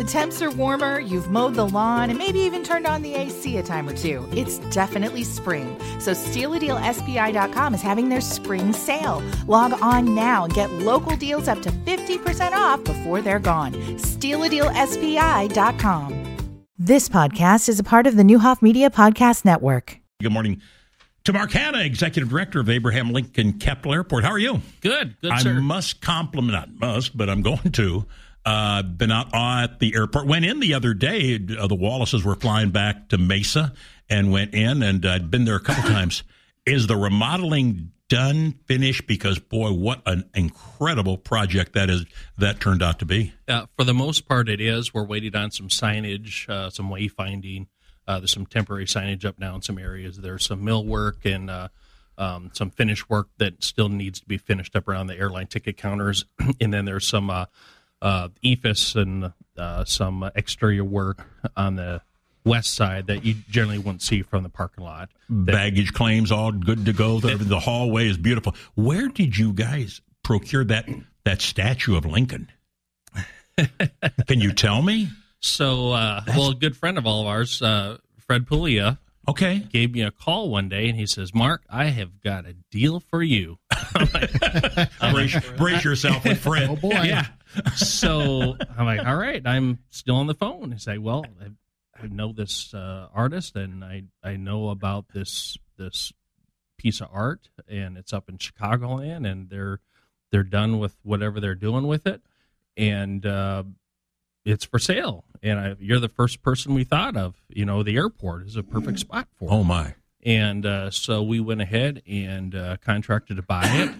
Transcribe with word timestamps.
The 0.00 0.06
temps 0.06 0.40
are 0.40 0.50
warmer, 0.50 0.98
you've 0.98 1.30
mowed 1.30 1.56
the 1.56 1.66
lawn, 1.66 2.08
and 2.08 2.18
maybe 2.18 2.38
even 2.38 2.64
turned 2.64 2.86
on 2.86 3.02
the 3.02 3.12
AC 3.12 3.58
a 3.58 3.62
time 3.62 3.86
or 3.86 3.92
two. 3.92 4.26
It's 4.32 4.56
definitely 4.72 5.24
spring. 5.24 5.78
So 5.98 6.12
StealADealSPI.com 6.12 7.74
is 7.74 7.82
having 7.82 8.08
their 8.08 8.22
spring 8.22 8.72
sale. 8.72 9.22
Log 9.46 9.74
on 9.82 10.14
now 10.14 10.44
and 10.44 10.54
get 10.54 10.72
local 10.72 11.16
deals 11.16 11.48
up 11.48 11.60
to 11.60 11.70
50% 11.70 12.52
off 12.52 12.82
before 12.82 13.20
they're 13.20 13.38
gone. 13.38 13.74
StealADealSPI.com. 13.74 16.36
This 16.78 17.10
podcast 17.10 17.68
is 17.68 17.78
a 17.78 17.84
part 17.84 18.06
of 18.06 18.16
the 18.16 18.22
Neuhoff 18.22 18.62
Media 18.62 18.88
Podcast 18.88 19.44
Network. 19.44 19.98
Good 20.22 20.32
morning 20.32 20.62
to 21.24 21.34
Mark 21.34 21.52
Hanna, 21.52 21.80
Executive 21.80 22.30
Director 22.30 22.60
of 22.60 22.70
Abraham 22.70 23.12
Lincoln 23.12 23.58
Capital 23.58 23.92
Airport. 23.92 24.24
How 24.24 24.30
are 24.30 24.38
you? 24.38 24.62
Good, 24.80 25.20
good, 25.20 25.30
I 25.30 25.42
sir. 25.42 25.60
must 25.60 26.00
compliment, 26.00 26.54
not 26.54 26.70
must, 26.72 27.18
but 27.18 27.28
I'm 27.28 27.42
going 27.42 27.72
to. 27.72 28.06
Uh, 28.44 28.82
been 28.82 29.12
out 29.12 29.34
at 29.34 29.80
the 29.80 29.94
airport. 29.94 30.26
Went 30.26 30.46
in 30.46 30.60
the 30.60 30.72
other 30.72 30.94
day. 30.94 31.34
Uh, 31.36 31.66
the 31.66 31.74
Wallaces 31.74 32.24
were 32.24 32.34
flying 32.34 32.70
back 32.70 33.10
to 33.10 33.18
Mesa 33.18 33.74
and 34.08 34.32
went 34.32 34.54
in, 34.54 34.82
and 34.82 35.04
I'd 35.04 35.30
been 35.30 35.44
there 35.44 35.56
a 35.56 35.60
couple 35.60 35.82
times. 35.90 36.22
Is 36.64 36.86
the 36.86 36.96
remodeling 36.96 37.92
done, 38.08 38.52
finished? 38.66 39.06
Because 39.06 39.38
boy, 39.38 39.72
what 39.72 40.02
an 40.06 40.28
incredible 40.34 41.18
project 41.18 41.74
that 41.74 41.90
is. 41.90 42.04
That 42.38 42.60
turned 42.60 42.82
out 42.82 42.98
to 43.00 43.04
be. 43.06 43.32
Uh, 43.46 43.66
for 43.76 43.84
the 43.84 43.94
most 43.94 44.26
part, 44.26 44.48
it 44.48 44.60
is. 44.60 44.94
We're 44.94 45.04
waiting 45.04 45.36
on 45.36 45.50
some 45.50 45.68
signage, 45.68 46.48
uh, 46.48 46.70
some 46.70 46.90
wayfinding. 46.90 47.66
Uh, 48.06 48.20
there's 48.20 48.32
some 48.32 48.46
temporary 48.46 48.86
signage 48.86 49.24
up 49.24 49.38
now 49.38 49.54
in 49.54 49.62
some 49.62 49.78
areas. 49.78 50.16
There's 50.16 50.46
some 50.46 50.64
mill 50.64 50.84
work 50.84 51.24
and 51.24 51.48
uh, 51.48 51.68
um, 52.18 52.50
some 52.54 52.70
finish 52.70 53.08
work 53.08 53.28
that 53.38 53.62
still 53.62 53.88
needs 53.88 54.20
to 54.20 54.26
be 54.26 54.38
finished 54.38 54.74
up 54.74 54.88
around 54.88 55.06
the 55.06 55.16
airline 55.16 55.46
ticket 55.46 55.76
counters. 55.76 56.24
and 56.60 56.74
then 56.74 56.86
there's 56.86 57.06
some 57.06 57.30
uh, 58.02 58.28
EFIS 58.44 58.96
and 59.00 59.32
uh, 59.56 59.84
some 59.84 60.30
exterior 60.34 60.84
work 60.84 61.26
on 61.56 61.76
the 61.76 62.00
west 62.44 62.72
side 62.74 63.06
that 63.08 63.24
you 63.24 63.34
generally 63.50 63.78
wouldn't 63.78 64.02
see 64.02 64.22
from 64.22 64.42
the 64.42 64.48
parking 64.48 64.82
lot. 64.84 65.10
That- 65.28 65.52
Baggage 65.52 65.92
claims 65.92 66.32
all 66.32 66.52
good 66.52 66.86
to 66.86 66.92
go. 66.92 67.20
The, 67.20 67.36
the 67.36 67.60
hallway 67.60 68.08
is 68.08 68.16
beautiful. 68.16 68.54
Where 68.74 69.08
did 69.08 69.36
you 69.36 69.52
guys 69.52 70.00
procure 70.22 70.64
that 70.64 70.88
that 71.24 71.42
statue 71.42 71.96
of 71.96 72.06
Lincoln? 72.06 72.50
Can 74.26 74.40
you 74.40 74.52
tell 74.52 74.80
me? 74.82 75.08
so, 75.40 75.92
uh, 75.92 76.22
well, 76.28 76.50
a 76.50 76.54
good 76.54 76.76
friend 76.76 76.98
of 76.98 77.06
all 77.06 77.22
of 77.22 77.26
ours, 77.26 77.60
uh, 77.62 77.96
Fred 78.26 78.46
Puglia, 78.46 78.98
Okay. 79.28 79.58
gave 79.58 79.92
me 79.92 80.02
a 80.02 80.10
call 80.10 80.48
one 80.50 80.68
day 80.68 80.88
and 80.88 80.98
he 80.98 81.06
says, 81.06 81.34
Mark, 81.34 81.62
I 81.70 81.86
have 81.86 82.20
got 82.22 82.46
a 82.46 82.54
deal 82.70 83.00
for 83.00 83.22
you. 83.22 83.58
brace, 85.12 85.36
brace 85.56 85.84
yourself 85.84 86.24
with 86.24 86.38
Fred. 86.38 86.68
Oh 86.70 86.76
boy. 86.76 86.90
yeah. 87.04 87.26
So 87.74 88.56
I'm 88.78 88.86
like, 88.86 89.04
all 89.04 89.16
right, 89.16 89.42
I'm 89.44 89.78
still 89.90 90.16
on 90.16 90.26
the 90.26 90.34
phone. 90.34 90.72
I 90.72 90.76
say, 90.76 90.98
well, 90.98 91.24
I, 91.40 92.04
I 92.04 92.06
know 92.06 92.32
this 92.32 92.72
uh, 92.72 93.08
artist 93.14 93.56
and 93.56 93.84
I, 93.84 94.04
I 94.22 94.36
know 94.36 94.68
about 94.68 95.06
this 95.12 95.58
this 95.76 96.12
piece 96.78 97.00
of 97.00 97.08
art 97.12 97.48
and 97.68 97.98
it's 97.98 98.12
up 98.12 98.28
in 98.28 98.38
Chicagoland 98.38 99.30
and 99.30 99.50
they're 99.50 99.80
they're 100.30 100.42
done 100.42 100.78
with 100.78 100.96
whatever 101.02 101.40
they're 101.40 101.54
doing 101.54 101.86
with 101.86 102.06
it 102.06 102.22
and 102.76 103.26
uh, 103.26 103.62
it's 104.44 104.64
for 104.64 104.78
sale. 104.78 105.24
And 105.42 105.58
I, 105.58 105.76
you're 105.78 106.00
the 106.00 106.08
first 106.08 106.42
person 106.42 106.74
we 106.74 106.84
thought 106.84 107.16
of. 107.16 107.36
You 107.48 107.64
know, 107.64 107.82
the 107.82 107.96
airport 107.96 108.46
is 108.46 108.56
a 108.56 108.62
perfect 108.62 108.98
spot 108.98 109.28
for 109.36 109.46
it. 109.46 109.52
Oh 109.52 109.64
my! 109.64 109.94
And 110.24 110.66
uh, 110.66 110.90
so 110.90 111.22
we 111.22 111.40
went 111.40 111.60
ahead 111.60 112.02
and 112.06 112.54
uh, 112.54 112.76
contracted 112.78 113.36
to 113.36 113.42
buy 113.42 113.64
it. 113.64 113.90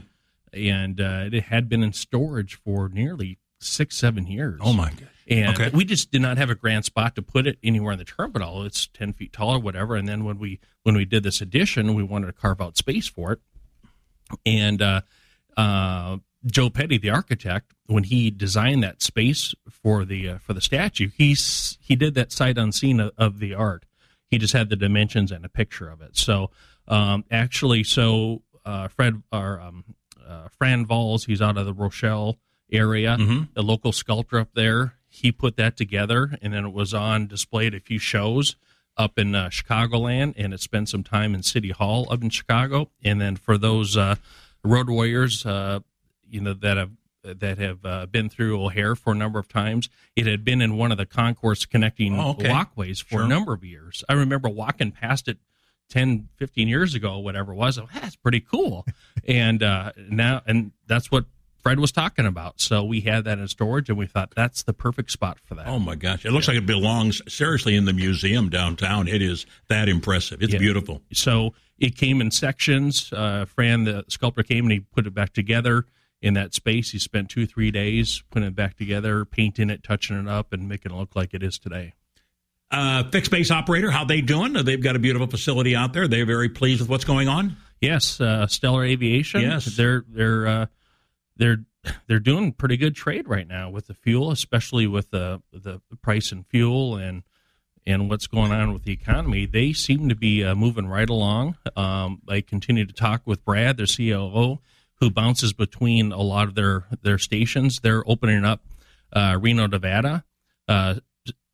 And 0.52 1.00
uh, 1.00 1.28
it 1.32 1.44
had 1.44 1.68
been 1.68 1.82
in 1.82 1.92
storage 1.92 2.54
for 2.54 2.88
nearly 2.88 3.38
six, 3.60 3.96
seven 3.96 4.26
years. 4.26 4.60
Oh 4.62 4.72
my 4.72 4.90
God! 4.90 5.08
And 5.28 5.48
Okay. 5.60 5.70
we 5.76 5.84
just 5.84 6.10
did 6.10 6.22
not 6.22 6.38
have 6.38 6.50
a 6.50 6.54
grand 6.54 6.84
spot 6.84 7.14
to 7.16 7.22
put 7.22 7.46
it 7.46 7.58
anywhere 7.62 7.92
in 7.92 7.98
the 7.98 8.04
terminal. 8.04 8.64
It's 8.64 8.86
ten 8.88 9.12
feet 9.12 9.32
tall 9.32 9.54
or 9.56 9.60
whatever. 9.60 9.94
And 9.96 10.08
then 10.08 10.24
when 10.24 10.38
we 10.38 10.58
when 10.82 10.96
we 10.96 11.04
did 11.04 11.22
this 11.22 11.40
addition, 11.40 11.94
we 11.94 12.02
wanted 12.02 12.26
to 12.26 12.32
carve 12.32 12.60
out 12.60 12.76
space 12.76 13.06
for 13.06 13.32
it. 13.32 13.40
And 14.46 14.80
uh, 14.80 15.00
uh, 15.56 16.18
Joe 16.46 16.70
Petty, 16.70 16.98
the 16.98 17.10
architect, 17.10 17.72
when 17.86 18.04
he 18.04 18.30
designed 18.30 18.82
that 18.82 19.02
space 19.02 19.54
for 19.68 20.04
the 20.04 20.28
uh, 20.30 20.38
for 20.38 20.52
the 20.54 20.60
statue, 20.60 21.10
he's 21.16 21.78
he 21.80 21.96
did 21.96 22.14
that 22.14 22.32
sight 22.32 22.56
unseen 22.58 22.98
of, 23.00 23.12
of 23.18 23.38
the 23.40 23.54
art. 23.54 23.84
He 24.30 24.38
just 24.38 24.52
had 24.52 24.68
the 24.70 24.76
dimensions 24.76 25.32
and 25.32 25.44
a 25.44 25.48
picture 25.48 25.88
of 25.90 26.00
it. 26.00 26.16
So 26.16 26.50
um, 26.88 27.24
actually, 27.30 27.82
so 27.84 28.42
uh, 28.64 28.88
Fred 28.88 29.22
or 29.32 29.60
um, 29.60 29.84
uh, 30.30 30.48
Fran 30.56 30.86
Valls, 30.86 31.24
he's 31.26 31.42
out 31.42 31.56
of 31.58 31.66
the 31.66 31.72
Rochelle 31.74 32.38
area, 32.72 33.16
the 33.54 33.62
local 33.62 33.92
sculptor 33.92 34.38
up 34.38 34.50
there. 34.54 34.94
He 35.08 35.32
put 35.32 35.56
that 35.56 35.76
together, 35.76 36.38
and 36.40 36.52
then 36.52 36.64
it 36.66 36.72
was 36.72 36.94
on 36.94 37.26
display 37.26 37.66
at 37.66 37.74
a 37.74 37.80
few 37.80 37.98
shows 37.98 38.54
up 38.96 39.18
in 39.18 39.34
uh, 39.34 39.48
Chicagoland, 39.48 40.34
and 40.36 40.54
it 40.54 40.60
spent 40.60 40.88
some 40.88 41.02
time 41.02 41.34
in 41.34 41.42
City 41.42 41.70
Hall 41.70 42.06
up 42.12 42.22
in 42.22 42.30
Chicago. 42.30 42.90
And 43.02 43.20
then 43.20 43.34
for 43.36 43.58
those 43.58 43.96
uh, 43.96 44.16
road 44.62 44.88
warriors, 44.88 45.44
uh, 45.44 45.80
you 46.28 46.40
know 46.40 46.54
that 46.54 46.76
have 46.76 46.90
that 47.22 47.58
have 47.58 47.84
uh, 47.84 48.06
been 48.06 48.28
through 48.30 48.62
O'Hare 48.64 48.94
for 48.96 49.12
a 49.12 49.16
number 49.16 49.38
of 49.38 49.46
times, 49.48 49.90
it 50.16 50.26
had 50.26 50.42
been 50.44 50.62
in 50.62 50.76
one 50.78 50.90
of 50.92 50.96
the 50.96 51.04
concourse 51.06 51.66
connecting 51.66 52.18
Oh, 52.18 52.30
okay. 52.30 52.48
walkways 52.48 53.00
for 53.00 53.16
Sure. 53.16 53.22
a 53.24 53.28
number 53.28 53.52
of 53.52 53.62
years. 53.64 54.02
I 54.08 54.14
remember 54.14 54.48
walking 54.48 54.90
past 54.92 55.28
it 55.28 55.36
10, 55.90 56.28
15 56.36 56.68
years 56.68 56.94
ago, 56.94 57.18
whatever 57.18 57.52
it 57.52 57.56
was. 57.56 57.78
Oh, 57.78 57.88
that's 57.94 58.16
pretty 58.16 58.40
cool. 58.40 58.86
and 59.28 59.62
uh, 59.62 59.92
now, 60.08 60.40
and 60.46 60.72
that's 60.86 61.10
what 61.10 61.26
Fred 61.62 61.78
was 61.78 61.92
talking 61.92 62.24
about. 62.24 62.58
So 62.60 62.82
we 62.82 63.02
had 63.02 63.24
that 63.24 63.38
in 63.38 63.46
storage, 63.48 63.90
and 63.90 63.98
we 63.98 64.06
thought 64.06 64.32
that's 64.34 64.62
the 64.62 64.72
perfect 64.72 65.10
spot 65.10 65.38
for 65.38 65.54
that. 65.56 65.66
Oh 65.66 65.78
my 65.78 65.94
gosh! 65.94 66.24
It 66.24 66.30
looks 66.32 66.48
like 66.48 66.56
it 66.56 66.64
belongs 66.64 67.20
seriously 67.32 67.76
in 67.76 67.84
the 67.84 67.92
museum 67.92 68.48
downtown. 68.48 69.06
It 69.08 69.20
is 69.20 69.44
that 69.68 69.88
impressive. 69.88 70.42
It's 70.42 70.54
Yeah. 70.54 70.58
beautiful. 70.58 71.02
So 71.12 71.52
it 71.78 71.96
came 71.96 72.20
in 72.22 72.30
sections. 72.30 73.12
Uh, 73.12 73.44
Fran, 73.44 73.84
the 73.84 74.04
sculptor, 74.08 74.42
came 74.42 74.64
and 74.64 74.72
he 74.72 74.80
put 74.80 75.06
it 75.06 75.12
back 75.14 75.32
together 75.34 75.84
in 76.22 76.32
that 76.34 76.54
space. 76.54 76.92
He 76.92 76.98
spent 76.98 77.28
two, 77.28 77.46
three 77.46 77.70
days 77.70 78.22
putting 78.30 78.48
it 78.48 78.54
back 78.54 78.76
together, 78.76 79.24
painting 79.26 79.68
it, 79.70 79.82
touching 79.82 80.18
it 80.18 80.28
up, 80.28 80.52
and 80.54 80.66
making 80.68 80.92
it 80.92 80.94
look 80.94 81.14
like 81.14 81.34
it 81.34 81.42
is 81.42 81.58
today. 81.58 81.92
Uh, 82.70 83.02
fixed 83.10 83.30
base 83.30 83.50
operator, 83.50 83.90
how 83.90 84.04
they 84.04 84.20
doing? 84.20 84.52
They've 84.52 84.82
got 84.82 84.94
a 84.94 85.00
beautiful 85.00 85.26
facility 85.26 85.74
out 85.74 85.92
there. 85.92 86.06
They're 86.06 86.26
very 86.26 86.48
pleased 86.48 86.80
with 86.80 86.88
what's 86.88 87.04
going 87.04 87.28
on. 87.28 87.56
Yes, 87.80 88.20
uh, 88.20 88.46
Stellar 88.46 88.84
Aviation. 88.84 89.40
Yes. 89.40 89.64
they're 89.64 90.04
they're 90.08 90.46
uh, 90.46 90.66
they're 91.36 91.64
they're 92.06 92.20
doing 92.20 92.52
pretty 92.52 92.76
good 92.76 92.94
trade 92.94 93.28
right 93.28 93.46
now 93.48 93.70
with 93.70 93.86
the 93.86 93.94
fuel, 93.94 94.30
especially 94.30 94.86
with 94.86 95.10
the 95.10 95.42
the 95.52 95.80
price 96.02 96.30
in 96.30 96.44
fuel 96.44 96.96
and 96.96 97.22
and 97.86 98.08
what's 98.10 98.26
going 98.26 98.52
on 98.52 98.72
with 98.72 98.84
the 98.84 98.92
economy. 98.92 99.46
They 99.46 99.72
seem 99.72 100.08
to 100.08 100.14
be 100.14 100.44
uh, 100.44 100.54
moving 100.54 100.86
right 100.86 101.08
along. 101.08 101.56
Um, 101.76 102.20
I 102.28 102.40
continue 102.42 102.84
to 102.84 102.92
talk 102.92 103.22
with 103.24 103.44
Brad, 103.44 103.78
their 103.78 103.86
COO, 103.86 104.58
who 104.96 105.10
bounces 105.10 105.52
between 105.52 106.12
a 106.12 106.20
lot 106.20 106.48
of 106.48 106.54
their 106.54 106.84
their 107.02 107.18
stations. 107.18 107.80
They're 107.80 108.08
opening 108.08 108.44
up 108.44 108.62
uh, 109.12 109.38
Reno, 109.40 109.66
Nevada. 109.66 110.24
Uh, 110.68 110.96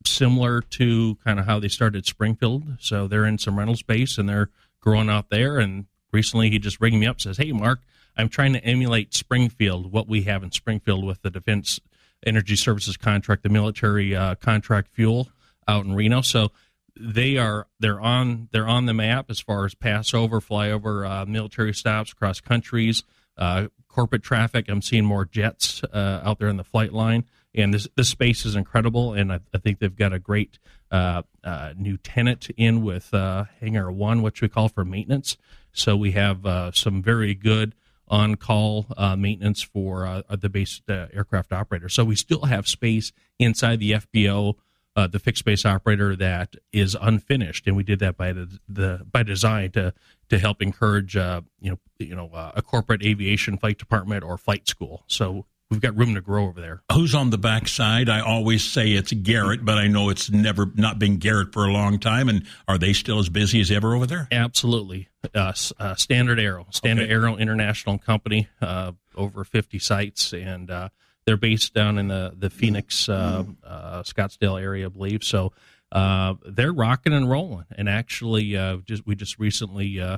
similar 0.07 0.61
to 0.61 1.15
kind 1.23 1.39
of 1.39 1.45
how 1.45 1.59
they 1.59 1.67
started 1.67 2.05
Springfield. 2.05 2.77
So 2.79 3.07
they're 3.07 3.25
in 3.25 3.37
some 3.37 3.57
rental 3.57 3.75
space 3.75 4.17
and 4.17 4.27
they're 4.27 4.49
growing 4.81 5.09
out 5.09 5.29
there. 5.29 5.57
And 5.57 5.85
recently 6.11 6.49
he 6.49 6.59
just 6.59 6.79
ringed 6.79 6.99
me 6.99 7.07
up 7.07 7.21
says, 7.21 7.37
Hey, 7.37 7.51
Mark, 7.51 7.79
I'm 8.17 8.29
trying 8.29 8.53
to 8.53 8.63
emulate 8.63 9.13
Springfield, 9.13 9.91
what 9.91 10.07
we 10.07 10.23
have 10.23 10.43
in 10.43 10.51
Springfield 10.51 11.05
with 11.05 11.21
the 11.21 11.29
Defense 11.29 11.79
Energy 12.25 12.55
Services 12.55 12.97
contract, 12.97 13.43
the 13.43 13.49
military 13.49 14.15
uh, 14.15 14.35
contract 14.35 14.89
fuel 14.91 15.29
out 15.67 15.85
in 15.85 15.93
Reno. 15.93 16.21
So 16.21 16.51
they 16.99 17.37
are 17.37 17.67
they're 17.79 18.01
on 18.01 18.49
they're 18.51 18.67
on 18.67 18.85
the 18.85 18.93
map 18.93 19.29
as 19.29 19.39
far 19.39 19.65
as 19.65 19.75
Passover, 19.75 20.41
flyover, 20.41 21.07
uh, 21.07 21.25
military 21.25 21.73
stops 21.73 22.11
across 22.11 22.41
countries, 22.41 23.03
uh, 23.37 23.67
corporate 23.87 24.23
traffic. 24.23 24.65
I'm 24.67 24.81
seeing 24.81 25.05
more 25.05 25.25
jets 25.25 25.83
uh, 25.83 26.21
out 26.23 26.39
there 26.39 26.47
in 26.47 26.57
the 26.57 26.63
flight 26.63 26.93
line, 26.93 27.25
and 27.57 27.73
this 27.73 28.09
space 28.09 28.45
is 28.45 28.55
incredible. 28.55 29.13
And 29.13 29.33
I, 29.33 29.39
I 29.53 29.57
think 29.57 29.79
they've 29.79 29.95
got 29.95 30.13
a 30.13 30.19
great 30.19 30.59
uh, 30.91 31.23
uh, 31.43 31.73
new 31.75 31.97
tenant 31.97 32.49
in 32.55 32.83
with 32.83 33.13
uh, 33.13 33.45
Hangar 33.59 33.91
One, 33.91 34.21
which 34.21 34.41
we 34.41 34.47
call 34.47 34.69
for 34.69 34.85
maintenance. 34.85 35.37
So 35.73 35.97
we 35.97 36.11
have 36.11 36.45
uh, 36.45 36.71
some 36.71 37.01
very 37.01 37.33
good 37.33 37.75
on-call 38.07 38.85
uh, 38.95 39.15
maintenance 39.15 39.61
for 39.61 40.07
uh, 40.07 40.21
the 40.29 40.49
base 40.49 40.81
aircraft 40.87 41.51
operator. 41.51 41.89
So 41.89 42.05
we 42.05 42.15
still 42.15 42.45
have 42.45 42.67
space 42.67 43.11
inside 43.37 43.79
the 43.79 43.91
FBO 43.91 44.55
uh, 44.97 45.05
the 45.05 45.19
fixed 45.19 45.45
base 45.45 45.63
operator 45.63 46.15
that 46.15 46.55
is 46.73 46.97
unfinished, 46.99 47.67
and 47.67 47.77
we 47.77 47.83
did 47.83 47.99
that 47.99 48.17
by 48.17 48.33
the, 48.33 48.59
the 48.67 49.05
by 49.09 49.21
design 49.21 49.69
to 49.69 49.93
to 50.29 50.39
help 50.39 50.59
encourage 50.59 51.15
uh, 51.15 51.41
you 51.61 51.69
know 51.69 51.77
you 51.99 52.15
know 52.15 52.31
uh, 52.33 52.51
a 52.55 52.63
corporate 52.63 53.03
aviation 53.03 53.57
flight 53.57 53.77
department 53.77 54.23
or 54.23 54.39
flight 54.39 54.67
school. 54.67 55.03
So 55.05 55.45
we've 55.69 55.81
got 55.81 55.97
room 55.97 56.15
to 56.15 56.21
grow 56.21 56.45
over 56.47 56.61
there. 56.61 56.81
Who's 56.91 57.13
on 57.13 57.29
the 57.29 57.37
backside? 57.37 58.09
I 58.09 58.21
always 58.21 58.63
say 58.63 58.91
it's 58.91 59.11
Garrett, 59.11 59.65
but 59.65 59.77
I 59.77 59.87
know 59.87 60.09
it's 60.09 60.29
never 60.29 60.71
not 60.75 60.99
been 60.99 61.17
Garrett 61.17 61.53
for 61.53 61.65
a 61.65 61.71
long 61.71 61.99
time. 61.99 62.29
And 62.29 62.45
are 62.67 62.77
they 62.77 62.93
still 62.93 63.19
as 63.19 63.29
busy 63.29 63.61
as 63.61 63.71
ever 63.71 63.95
over 63.95 64.05
there? 64.05 64.27
Absolutely, 64.31 65.09
uh, 65.35 65.53
uh, 65.79 65.95
Standard 65.95 66.39
Aero, 66.39 66.67
Standard 66.71 67.03
Okay. 67.03 67.11
Aero 67.13 67.35
International 67.37 67.97
Company, 67.97 68.47
uh, 68.61 68.93
over 69.15 69.43
fifty 69.43 69.79
sites, 69.79 70.33
and 70.33 70.71
uh, 70.71 70.89
they're 71.25 71.37
based 71.37 71.73
down 71.73 71.97
in 71.97 72.07
the 72.07 72.33
the 72.37 72.49
Phoenix, 72.49 73.09
uh, 73.09 73.43
uh, 73.63 74.03
Scottsdale 74.03 74.61
area, 74.61 74.85
I 74.85 74.89
believe. 74.89 75.23
So 75.23 75.51
uh, 75.91 76.35
they're 76.45 76.73
rocking 76.73 77.13
and 77.13 77.29
rolling. 77.29 77.65
And 77.75 77.89
actually, 77.89 78.55
uh, 78.55 78.77
just 78.85 79.05
we 79.05 79.15
just 79.15 79.39
recently, 79.39 79.99
uh, 79.99 80.17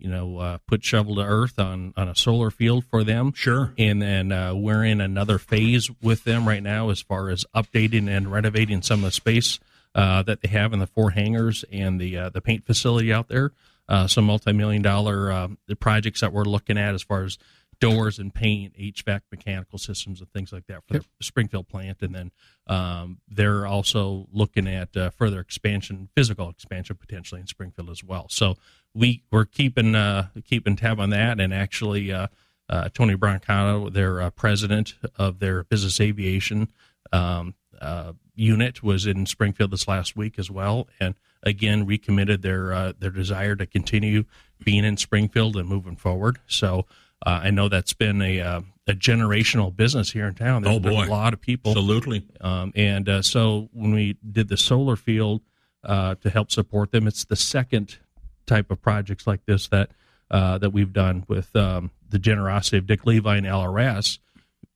you 0.00 0.08
know, 0.08 0.38
uh, 0.38 0.58
put 0.66 0.84
shovel 0.84 1.16
to 1.16 1.22
earth 1.22 1.58
on 1.58 1.92
on 1.96 2.08
a 2.08 2.14
solar 2.14 2.50
field 2.50 2.84
for 2.84 3.04
them. 3.04 3.32
Sure. 3.34 3.72
And 3.78 4.00
then 4.00 4.32
uh, 4.32 4.54
we're 4.54 4.84
in 4.84 5.00
another 5.00 5.38
phase 5.38 5.90
with 6.02 6.24
them 6.24 6.46
right 6.48 6.62
now 6.62 6.90
as 6.90 7.00
far 7.00 7.28
as 7.28 7.44
updating 7.54 8.08
and 8.08 8.30
renovating 8.30 8.82
some 8.82 9.00
of 9.00 9.04
the 9.04 9.10
space 9.10 9.58
uh, 9.94 10.22
that 10.22 10.40
they 10.40 10.48
have 10.48 10.72
in 10.72 10.78
the 10.78 10.86
four 10.86 11.10
hangars 11.10 11.64
and 11.72 12.00
the 12.00 12.16
uh, 12.16 12.28
the 12.30 12.40
paint 12.40 12.66
facility 12.66 13.12
out 13.12 13.28
there. 13.28 13.52
Uh, 13.88 14.06
some 14.06 14.24
multi-million 14.24 14.82
dollar 14.82 15.32
uh, 15.32 15.48
projects 15.80 16.20
that 16.20 16.32
we're 16.32 16.44
looking 16.44 16.78
at 16.78 16.94
as 16.94 17.02
far 17.02 17.24
as 17.24 17.38
doors 17.80 18.18
and 18.18 18.32
paint, 18.32 18.76
HVAC, 18.76 19.22
mechanical 19.30 19.78
systems, 19.78 20.20
and 20.20 20.30
things 20.32 20.52
like 20.52 20.66
that 20.66 20.82
for 20.86 20.94
yep. 20.94 21.04
the 21.18 21.24
Springfield 21.24 21.66
plant. 21.66 22.02
And 22.02 22.14
then 22.14 22.30
um, 22.66 23.18
they're 23.26 23.66
also 23.66 24.28
looking 24.32 24.68
at 24.68 24.96
uh, 24.96 25.10
further 25.10 25.40
expansion, 25.40 26.10
physical 26.14 26.50
expansion 26.50 26.96
potentially 26.96 27.40
in 27.40 27.46
Springfield 27.46 27.90
as 27.90 28.04
well. 28.04 28.26
So 28.28 28.56
we 28.94 29.22
we're 29.32 29.46
keeping 29.46 29.94
uh, 29.94 30.28
keeping 30.44 30.76
tab 30.76 31.00
on 31.00 31.10
that, 31.10 31.40
and 31.40 31.52
actually. 31.52 32.12
Uh, 32.12 32.28
uh 32.68 32.88
Tony 32.94 33.16
Brancato, 33.16 33.92
their 33.92 34.22
uh, 34.22 34.30
president 34.30 34.94
of 35.16 35.40
their 35.40 35.64
business 35.64 36.00
aviation 36.00 36.68
um, 37.12 37.56
uh, 37.80 38.12
unit, 38.36 38.80
was 38.80 39.06
in 39.06 39.26
Springfield 39.26 39.72
this 39.72 39.88
last 39.88 40.16
week 40.16 40.38
as 40.38 40.52
well, 40.52 40.86
and 41.00 41.16
again 41.42 41.84
recommitted 41.84 42.42
their 42.42 42.92
their 42.92 43.10
desire 43.10 43.56
to 43.56 43.66
continue 43.66 44.22
being 44.62 44.84
in 44.84 44.96
Springfield 44.96 45.56
and 45.56 45.68
moving 45.68 45.96
forward. 45.96 46.38
So 46.46 46.86
uh, 47.24 47.40
I 47.44 47.50
know 47.50 47.68
that's 47.68 47.92
been 47.92 48.22
a 48.22 48.40
uh, 48.40 48.60
a 48.86 48.92
generational 48.92 49.74
business 49.74 50.10
here 50.10 50.26
in 50.26 50.34
town. 50.34 50.62
There's 50.62 50.76
oh 50.76 50.80
boy, 50.80 51.04
a 51.04 51.06
lot 51.06 51.32
of 51.32 51.40
people, 51.40 51.72
absolutely. 51.72 52.26
Um, 52.40 52.72
and 52.74 53.08
uh, 53.08 53.22
so 53.22 53.68
when 53.72 53.92
we 53.92 54.16
did 54.28 54.48
the 54.48 54.56
solar 54.56 54.96
field 54.96 55.42
uh, 55.84 56.14
to 56.16 56.30
help 56.30 56.50
support 56.50 56.90
them, 56.92 57.06
it's 57.06 57.24
the 57.24 57.36
second 57.36 57.98
type 58.46 58.70
of 58.70 58.80
projects 58.80 59.26
like 59.26 59.44
this 59.44 59.68
that 59.68 59.90
uh, 60.30 60.58
that 60.58 60.70
we've 60.70 60.92
done 60.92 61.24
with 61.28 61.54
um, 61.54 61.90
the 62.08 62.18
generosity 62.18 62.78
of 62.78 62.86
Dick 62.86 63.04
Levi 63.04 63.36
and 63.36 63.46
LRS 63.46 64.18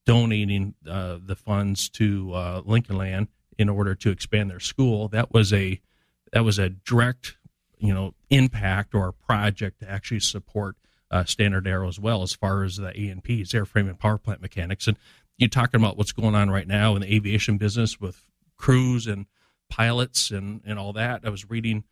donating 0.05 0.75
uh, 0.87 1.19
the 1.25 1.35
funds 1.35 1.89
to 1.89 2.63
Lincoln 2.67 2.99
Land 2.99 3.29
in 3.57 3.71
order 3.71 3.95
to 3.95 4.11
expand 4.11 4.51
their 4.51 4.61
school. 4.61 5.09
That 5.09 5.33
was 5.33 5.53
a 5.53 5.81
that 6.33 6.45
was 6.45 6.59
a 6.59 6.69
direct 6.69 7.37
you 7.79 7.95
know 7.95 8.15
impact 8.29 8.95
or 8.95 9.13
project 9.13 9.81
to 9.81 9.91
actually 9.91 10.21
support 10.21 10.77
uh, 11.11 11.23
StandardAero 11.25 11.89
as 11.89 11.99
well 11.99 12.23
as 12.23 12.33
far 12.35 12.65
as 12.65 12.77
the 12.77 12.89
A&Ps, 12.89 13.53
airframe 13.53 13.89
and 13.89 13.99
power 13.99 14.19
plant 14.19 14.41
mechanics. 14.41 14.87
And 14.87 14.97
you're 15.37 15.49
talking 15.49 15.81
about 15.81 15.97
what's 15.97 16.13
going 16.13 16.35
on 16.35 16.51
right 16.51 16.67
now 16.67 16.95
in 16.95 17.03
the 17.03 17.15
aviation 17.15 17.59
business 17.59 18.01
with 18.01 18.23
crews 18.57 19.07
and 19.07 19.27
pilots 19.69 20.31
and, 20.31 20.61
and 20.65 20.79
all 20.79 20.93
that. 20.93 21.23
I 21.25 21.31
was 21.31 21.51
reading 21.51 21.85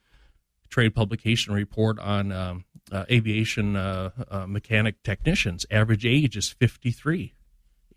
trade 0.68 0.94
publication 0.94 1.52
report 1.52 1.98
on 1.98 2.32
um, 2.32 2.64
uh, 2.90 3.04
aviation 3.10 3.76
uh, 3.76 4.10
uh 4.30 4.46
mechanic 4.46 5.02
technicians. 5.02 5.66
Average 5.70 6.06
age 6.06 6.36
is 6.36 6.48
53. 6.48 7.34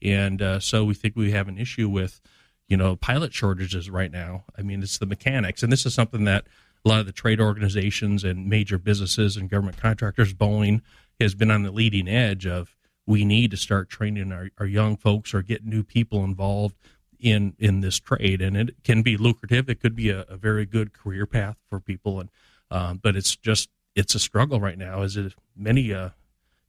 And 0.02 0.42
uh, 0.42 0.60
so 0.60 0.84
we 0.84 0.94
think 0.94 1.16
we 1.16 1.32
have 1.32 1.48
an 1.48 1.58
issue 1.58 1.90
with, 1.90 2.20
you 2.68 2.76
know, 2.78 2.96
pilot 2.96 3.34
shortages 3.34 3.90
right 3.90 4.12
now. 4.12 4.44
I 4.58 4.62
mean, 4.62 4.84
it's 4.84 4.98
the 4.98 5.06
mechanics. 5.06 5.64
And 5.64 5.72
this 5.72 5.86
is 5.86 5.94
something 5.94 6.26
that 6.26 6.46
a 6.84 6.90
lot 6.90 7.00
of 7.00 7.06
the 7.06 7.12
trade 7.12 7.42
organizations 7.42 8.24
and 8.24 8.48
major 8.48 8.78
businesses 8.78 9.38
and 9.38 9.50
government 9.50 9.78
contractors, 9.78 10.34
Boeing, 10.34 10.82
has 11.20 11.36
been 11.36 11.52
on 11.52 11.64
the 11.64 11.72
leading 11.72 12.08
edge 12.08 12.46
of 12.46 12.76
we 13.06 13.24
need 13.24 13.52
to 13.52 13.58
start 13.58 13.90
training 13.90 14.32
our, 14.32 14.50
our 14.58 14.66
young 14.66 14.98
folks 14.98 15.34
or 15.34 15.42
get 15.42 15.66
new 15.66 15.84
people 15.84 16.24
involved 16.24 16.76
in 17.20 17.56
in 17.58 17.80
this 17.80 18.00
trade 18.00 18.42
and 18.42 18.58
it 18.58 18.76
can 18.84 19.02
be 19.02 19.16
lucrative 19.16 19.70
it 19.70 19.80
could 19.80 19.96
be 19.96 20.10
a, 20.10 20.22
a 20.28 20.36
very 20.36 20.66
good 20.66 20.92
career 20.94 21.26
path 21.26 21.56
for 21.70 21.80
people 21.80 22.20
and 22.20 22.30
um, 22.72 23.00
but 23.02 23.16
it's 23.16 23.36
just 23.38 23.70
it's 23.96 24.16
a 24.16 24.20
struggle 24.20 24.60
right 24.60 24.78
now 24.78 25.02
as 25.02 25.16
it, 25.16 25.34
many 25.56 25.94
uh, 25.94 26.10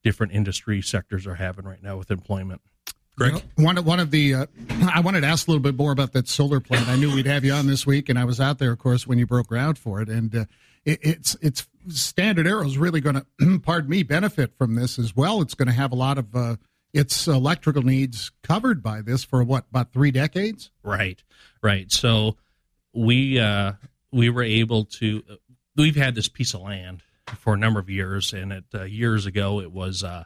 different 0.05 0.33
industry 0.33 0.81
sectors 0.81 1.27
are 1.27 1.35
having 1.35 1.65
right 1.65 1.83
now 1.83 1.97
with 1.97 2.11
employment 2.11 2.61
Greg? 3.17 3.33
You 3.33 3.39
know, 3.39 3.65
one, 3.65 3.85
one 3.85 4.01
of 4.01 4.11
the, 4.11 4.35
uh, 4.35 4.47
I 4.93 5.01
wanted 5.01 5.23
to 5.23 5.27
ask 5.27 5.49
a 5.49 5.51
little 5.51 5.63
bit 5.63 5.77
more 5.77 5.91
about 5.91 6.13
that 6.13 6.29
solar 6.29 6.61
plant. 6.61 6.87
I 6.89 6.97
knew 6.97 7.15
we'd 7.15 7.27
have 7.27 7.45
you 7.45 7.53
on 7.53 7.67
this 7.67 7.87
week, 7.87 8.09
and 8.09 8.19
I 8.19 8.25
was 8.25 8.41
out 8.41 8.59
there, 8.59 8.73
of 8.73 8.79
course, 8.79 9.07
when 9.07 9.19
you 9.19 9.27
broke 9.27 9.47
ground 9.47 9.79
for 9.79 10.03
it. 10.03 10.09
And 10.09 10.35
uh, 10.35 10.45
it, 10.85 10.99
it's 11.03 11.37
it's 11.41 11.67
StandardAero 11.89 12.67
is 12.67 12.79
really 12.79 13.01
going 13.01 13.23
to, 13.39 13.59
pardon 13.63 13.91
me, 13.91 14.03
benefit 14.03 14.57
from 14.57 14.75
this 14.75 14.99
as 14.99 15.15
well. 15.15 15.41
It's 15.41 15.55
going 15.55 15.69
to 15.69 15.75
have 15.75 15.93
a 15.93 15.97
lot 15.97 16.19
of 16.19 16.35
uh, 16.35 16.57
its 16.93 17.27
electrical 17.27 17.83
needs 17.83 18.31
covered 18.43 18.83
by 18.83 19.03
this 19.03 19.25
for 19.25 19.43
what 19.45 19.67
about 19.71 19.93
three 19.93 20.11
decades? 20.11 20.71
Right, 20.83 21.23
right. 21.63 21.91
So 21.93 22.37
we 22.93 23.39
uh, 23.39 23.73
we 24.13 24.31
were 24.31 24.43
able 24.43 24.85
to. 24.85 25.23
We've 25.77 25.97
had 25.97 26.15
this 26.15 26.29
piece 26.29 26.55
of 26.55 26.63
land 26.63 27.03
for 27.39 27.55
a 27.55 27.59
number 27.59 27.81
of 27.81 27.91
years, 27.91 28.33
and 28.33 28.53
it 28.53 28.65
uh, 28.75 28.85
years 28.85 29.27
ago 29.27 29.61
it 29.61 29.73
was 29.73 30.03
uh, 30.03 30.25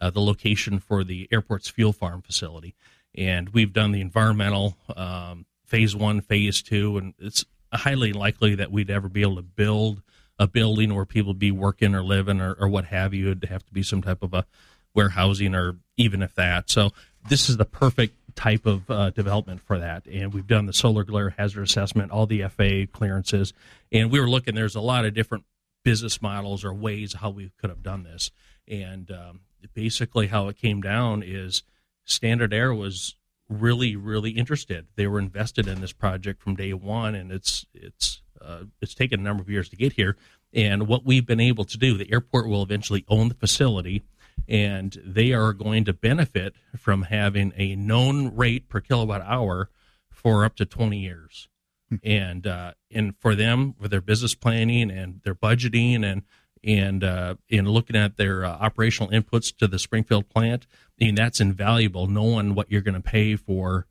uh, 0.00 0.10
the 0.10 0.20
location 0.20 0.78
for 0.78 1.02
the 1.02 1.28
airport's 1.32 1.68
fuel 1.68 1.92
farm 1.92 2.22
facility, 2.22 2.74
and 3.14 3.48
we've 3.50 3.72
done 3.72 3.92
the 3.92 4.00
environmental 4.00 4.76
um, 4.96 5.46
phase 5.64 5.96
one, 5.96 6.20
phase 6.20 6.62
two, 6.62 6.98
and 6.98 7.14
it's 7.18 7.44
highly 7.72 8.12
likely 8.12 8.54
that 8.54 8.70
we'd 8.70 8.90
ever 8.90 9.08
be 9.08 9.22
able 9.22 9.36
to 9.36 9.42
build 9.42 10.02
a 10.42 10.46
building 10.48 10.92
where 10.92 11.04
people 11.04 11.34
be 11.34 11.52
working 11.52 11.94
or 11.94 12.02
living 12.02 12.40
or, 12.40 12.54
or 12.54 12.68
what 12.68 12.86
have 12.86 13.14
you. 13.14 13.30
It'd 13.30 13.44
have 13.44 13.64
to 13.64 13.72
be 13.72 13.84
some 13.84 14.02
type 14.02 14.22
of 14.22 14.34
a 14.34 14.44
warehousing 14.92 15.54
or 15.54 15.76
even 15.96 16.20
if 16.20 16.34
that. 16.34 16.68
So 16.68 16.90
this 17.28 17.48
is 17.48 17.58
the 17.58 17.64
perfect 17.64 18.16
type 18.34 18.66
of 18.66 18.90
uh, 18.90 19.10
development 19.10 19.60
for 19.60 19.78
that. 19.78 20.04
And 20.06 20.34
we've 20.34 20.46
done 20.46 20.66
the 20.66 20.72
solar 20.72 21.04
glare 21.04 21.30
hazard 21.30 21.62
assessment, 21.62 22.10
all 22.10 22.26
the 22.26 22.42
FAA 22.42 22.92
clearances, 22.92 23.52
and 23.92 24.10
we 24.10 24.18
were 24.18 24.28
looking. 24.28 24.56
There's 24.56 24.74
a 24.74 24.80
lot 24.80 25.04
of 25.04 25.14
different 25.14 25.44
business 25.84 26.20
models 26.20 26.64
or 26.64 26.74
ways 26.74 27.14
how 27.14 27.30
we 27.30 27.52
could 27.60 27.70
have 27.70 27.82
done 27.82 28.02
this. 28.02 28.32
And 28.66 29.10
um, 29.12 29.40
basically, 29.74 30.26
how 30.26 30.48
it 30.48 30.56
came 30.56 30.80
down 30.80 31.22
is 31.22 31.62
StandardAero 32.06 32.76
was 32.76 33.14
really 33.48 33.94
really 33.94 34.30
interested. 34.30 34.86
They 34.96 35.06
were 35.06 35.18
invested 35.20 35.68
in 35.68 35.80
this 35.80 35.92
project 35.92 36.42
from 36.42 36.56
day 36.56 36.72
one, 36.72 37.14
and 37.14 37.30
it's 37.30 37.64
it's 37.72 38.21
uh, 38.44 38.64
it's 38.80 38.94
taken 38.94 39.20
a 39.20 39.22
number 39.22 39.42
of 39.42 39.50
years 39.50 39.68
to 39.70 39.76
get 39.76 39.94
here. 39.94 40.16
And 40.52 40.86
what 40.86 41.04
we've 41.04 41.26
been 41.26 41.40
able 41.40 41.64
to 41.64 41.78
do, 41.78 41.96
the 41.96 42.12
airport 42.12 42.48
will 42.48 42.62
eventually 42.62 43.04
own 43.08 43.28
the 43.28 43.34
facility, 43.34 44.02
and 44.48 45.00
they 45.04 45.32
are 45.32 45.52
going 45.52 45.84
to 45.84 45.92
benefit 45.92 46.54
from 46.76 47.02
having 47.02 47.52
a 47.56 47.74
known 47.76 48.34
rate 48.34 48.68
per 48.68 48.80
kilowatt 48.80 49.22
hour 49.22 49.70
for 50.10 50.44
up 50.44 50.56
to 50.56 50.66
20 50.66 50.98
years. 50.98 51.48
Hmm. 51.88 51.96
and 52.02 52.46
uh, 52.46 52.72
and 52.90 53.14
for 53.18 53.34
them, 53.34 53.74
for 53.80 53.88
their 53.88 54.00
business 54.00 54.34
planning 54.34 54.90
and 54.90 55.20
their 55.24 55.34
budgeting 55.34 56.04
and 56.04 56.22
and 56.64 57.02
uh, 57.02 57.34
in 57.48 57.68
looking 57.68 57.96
at 57.96 58.16
their 58.16 58.44
uh, 58.44 58.50
operational 58.50 59.10
inputs 59.10 59.54
to 59.56 59.66
the 59.66 59.78
Springfield 59.78 60.28
plant, 60.28 60.66
I 61.00 61.04
mean 61.04 61.14
that's 61.14 61.40
invaluable. 61.40 62.06
Knowing 62.06 62.54
what 62.54 62.70
you're 62.70 62.82
going 62.82 62.94
to 62.94 63.00
pay 63.00 63.36
for 63.36 63.86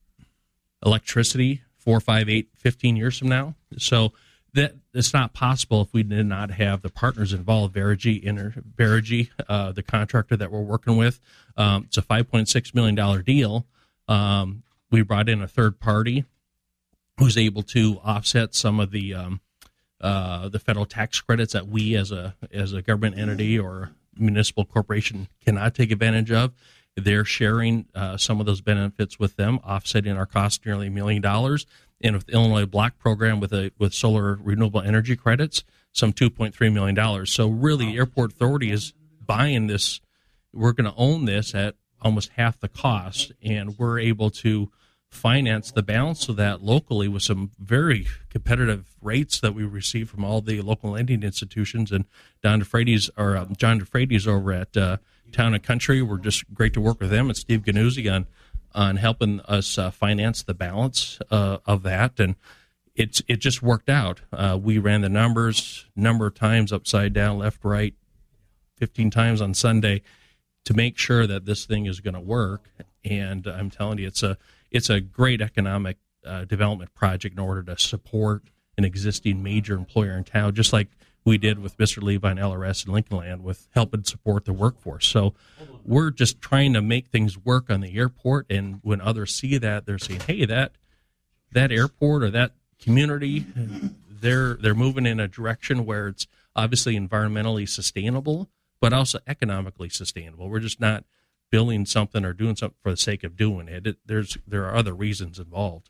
electricity 0.84 1.62
four, 1.82 2.00
five, 2.00 2.30
eight, 2.30 2.50
15 2.56 2.96
years 2.96 3.18
from 3.18 3.28
now. 3.28 3.56
So 3.78 4.14
that 4.54 4.76
it's 4.94 5.14
not 5.14 5.34
possible 5.34 5.82
if 5.82 5.94
we 5.94 6.04
did 6.04 6.26
not 6.26 6.52
have 6.52 6.82
the 6.82 6.90
partners 6.90 7.34
involved. 7.34 7.76
Verigy, 7.76 8.22
Inter, 8.22 8.54
Verigy, 8.76 9.30
uh, 9.48 9.72
the 9.72 9.84
contractor 9.84 10.36
that 10.36 10.52
we're 10.52 10.62
working 10.62 10.98
with. 10.98 11.20
Um, 11.56 11.86
it's 11.86 11.98
a 11.98 12.02
5.6 12.02 12.76
million 12.76 12.96
dollar 12.96 13.22
deal. 13.22 13.66
Um, 14.08 14.64
we 14.90 15.02
brought 15.04 15.30
in 15.30 15.42
a 15.42 15.48
third 15.48 15.80
party 15.80 16.26
who's 17.18 17.38
able 17.38 17.64
to 17.64 18.00
offset 18.04 18.54
some 18.54 18.80
of 18.80 18.92
the 18.92 19.14
um, 19.14 19.42
uh, 20.02 20.50
the 20.50 20.60
federal 20.60 20.86
tax 20.86 21.22
credits 21.22 21.54
that 21.54 21.68
we 21.68 21.96
as 21.96 22.12
a 22.12 22.36
as 22.52 22.74
a 22.74 22.82
government 22.82 23.18
entity 23.18 23.58
or 23.58 23.92
municipal 24.18 24.66
corporation 24.66 25.28
cannot 25.44 25.76
take 25.76 25.92
advantage 25.92 26.32
of. 26.32 26.52
They're 26.98 27.24
sharing 27.24 27.86
uh, 27.96 28.18
some 28.18 28.42
of 28.42 28.46
those 28.46 28.60
benefits 28.60 29.18
with 29.18 29.38
them, 29.38 29.60
offsetting 29.60 30.18
our 30.18 30.26
cost 30.26 30.66
nearly 30.66 30.88
a 30.88 30.92
million 30.92 31.22
dollars. 31.22 31.66
With 32.04 32.26
the 32.26 32.34
Illinois 32.34 32.66
Block 32.66 32.98
program 32.98 33.40
with 33.40 33.54
a 33.54 33.72
with 33.78 33.94
solar 33.94 34.40
renewable 34.42 34.82
energy 34.82 35.16
credits, 35.16 35.64
some 35.92 36.14
two 36.14 36.30
point 36.30 36.56
three 36.56 36.70
million 36.70 36.96
dollars. 36.96 37.32
So 37.32 37.48
really, 37.48 37.96
airport 37.98 38.32
authority 38.32 38.72
is 38.72 38.94
buying 39.26 39.68
this. 39.68 40.02
We're 40.54 40.74
going 40.74 40.92
to 40.92 40.98
own 40.98 41.26
this 41.26 41.56
at 41.56 41.76
almost 42.02 42.32
half 42.36 42.60
the 42.60 42.68
cost, 42.68 43.32
and 43.44 43.78
we're 43.78 44.00
able 44.00 44.30
to 44.32 44.72
finance 45.12 45.72
the 45.72 45.84
balance 45.84 46.30
of 46.30 46.38
that 46.38 46.64
locally 46.64 47.08
with 47.08 47.22
some 47.22 47.52
very 47.60 48.08
competitive 48.30 48.96
rates 49.02 49.40
that 49.42 49.54
we 49.54 49.64
receive 49.64 50.10
from 50.10 50.24
all 50.24 50.42
the 50.42 50.62
local 50.62 50.92
lending 50.92 51.22
institutions. 51.22 51.92
And 51.92 52.06
Don 52.42 52.62
DeFreitas 52.62 53.10
or 53.18 53.38
um, 53.38 53.56
John 53.58 53.80
DeFreitas 53.80 54.26
over 54.26 54.54
at 54.54 54.76
uh, 54.76 54.98
Town 55.32 55.54
and 55.54 55.62
Country, 55.62 56.02
we're 56.02 56.18
just 56.18 56.52
great 56.54 56.74
to 56.74 56.82
work 56.82 57.00
with 57.00 57.10
them. 57.10 57.28
And 57.28 57.38
Steve 57.38 57.62
Ganuzzi 57.64 58.12
on 58.12 58.26
on 58.74 58.98
helping 58.98 59.40
us 59.42 59.78
uh, 59.78 59.92
finance 59.92 60.44
the 60.44 60.54
balance 60.54 61.20
uh, 61.30 61.58
of 61.66 61.84
that, 61.84 62.20
and 62.20 62.36
it's 62.96 63.22
it 63.28 63.38
just 63.38 63.62
worked 63.62 63.90
out. 63.90 64.22
Uh, 64.32 64.60
we 64.62 64.78
ran 64.78 65.02
the 65.02 65.10
numbers 65.10 65.86
number 65.96 66.28
of 66.28 66.36
times 66.36 66.74
upside 66.74 67.14
down, 67.14 67.38
left, 67.38 67.64
right, 67.64 67.94
fifteen 68.78 69.10
times 69.10 69.42
on 69.42 69.54
Sunday 69.54 70.02
to 70.66 70.74
make 70.74 70.98
sure 70.98 71.26
that 71.26 71.46
this 71.46 71.66
thing 71.66 71.86
is 71.86 72.00
going 72.00 72.14
to 72.14 72.20
work. 72.20 72.70
And 73.04 73.48
I'm 73.48 73.70
telling 73.70 73.98
you, 73.98 74.08
it's 74.08 74.24
a 74.24 74.38
it's 74.70 74.90
a 74.90 75.02
great 75.02 75.42
economic 75.42 75.98
uh, 76.26 76.46
development 76.46 76.94
project 76.94 77.34
in 77.34 77.40
order 77.40 77.64
to 77.64 77.78
support 77.78 78.44
an 78.78 78.86
existing 78.86 79.44
major 79.44 79.76
employer 79.76 80.18
in 80.18 80.24
town, 80.24 80.54
just 80.54 80.72
like 80.72 80.88
we 81.24 81.38
did 81.38 81.60
with 81.60 81.78
Mr. 81.78 82.02
Levi 82.02 82.32
and 82.32 82.40
LRS 82.40 82.86
and 82.86 82.94
Lincoln 82.94 83.18
Land 83.18 83.44
with 83.44 83.68
helping 83.72 84.04
support 84.04 84.46
the 84.46 84.54
workforce. 84.54 85.08
So 85.08 85.34
we're 85.86 86.10
just 86.10 86.42
trying 86.42 86.74
to 86.74 86.82
make 86.82 87.08
things 87.08 87.38
work 87.38 87.70
on 87.70 87.82
the 87.82 87.96
airport. 87.98 88.48
And 88.50 88.80
when 88.84 89.02
others 89.02 89.34
see 89.36 89.58
that, 89.60 89.86
they're 89.86 90.00
saying, 90.00 90.22
"Hey, 90.22 90.46
that 90.46 90.74
that 91.52 91.72
airport 91.72 92.24
or 92.24 92.32
that 92.32 92.54
community, 92.80 93.46
they're 94.10 94.56
they're 94.56 94.74
moving 94.76 95.06
in 95.06 95.20
a 95.20 95.28
direction 95.28 95.86
where 95.86 96.08
it's 96.08 96.28
obviously 96.56 97.00
environmentally 97.00 97.70
sustainable, 97.70 98.50
but 98.80 98.94
also 98.94 99.20
economically 99.28 99.90
sustainable. 99.90 100.50
We're 100.50 100.60
just 100.60 100.80
not 100.80 101.06
building 101.52 101.86
something 101.86 102.26
or 102.26 102.34
doing 102.34 102.56
something 102.56 102.78
for 102.82 102.92
the 102.92 102.98
sake 102.98 103.24
of 103.24 103.36
doing 103.36 103.68
it. 103.68 103.86
it 103.86 103.98
there's 104.06 104.38
there 104.48 104.66
are 104.66 104.76
other 104.76 104.94
reasons 104.94 105.38
involved." 105.38 105.90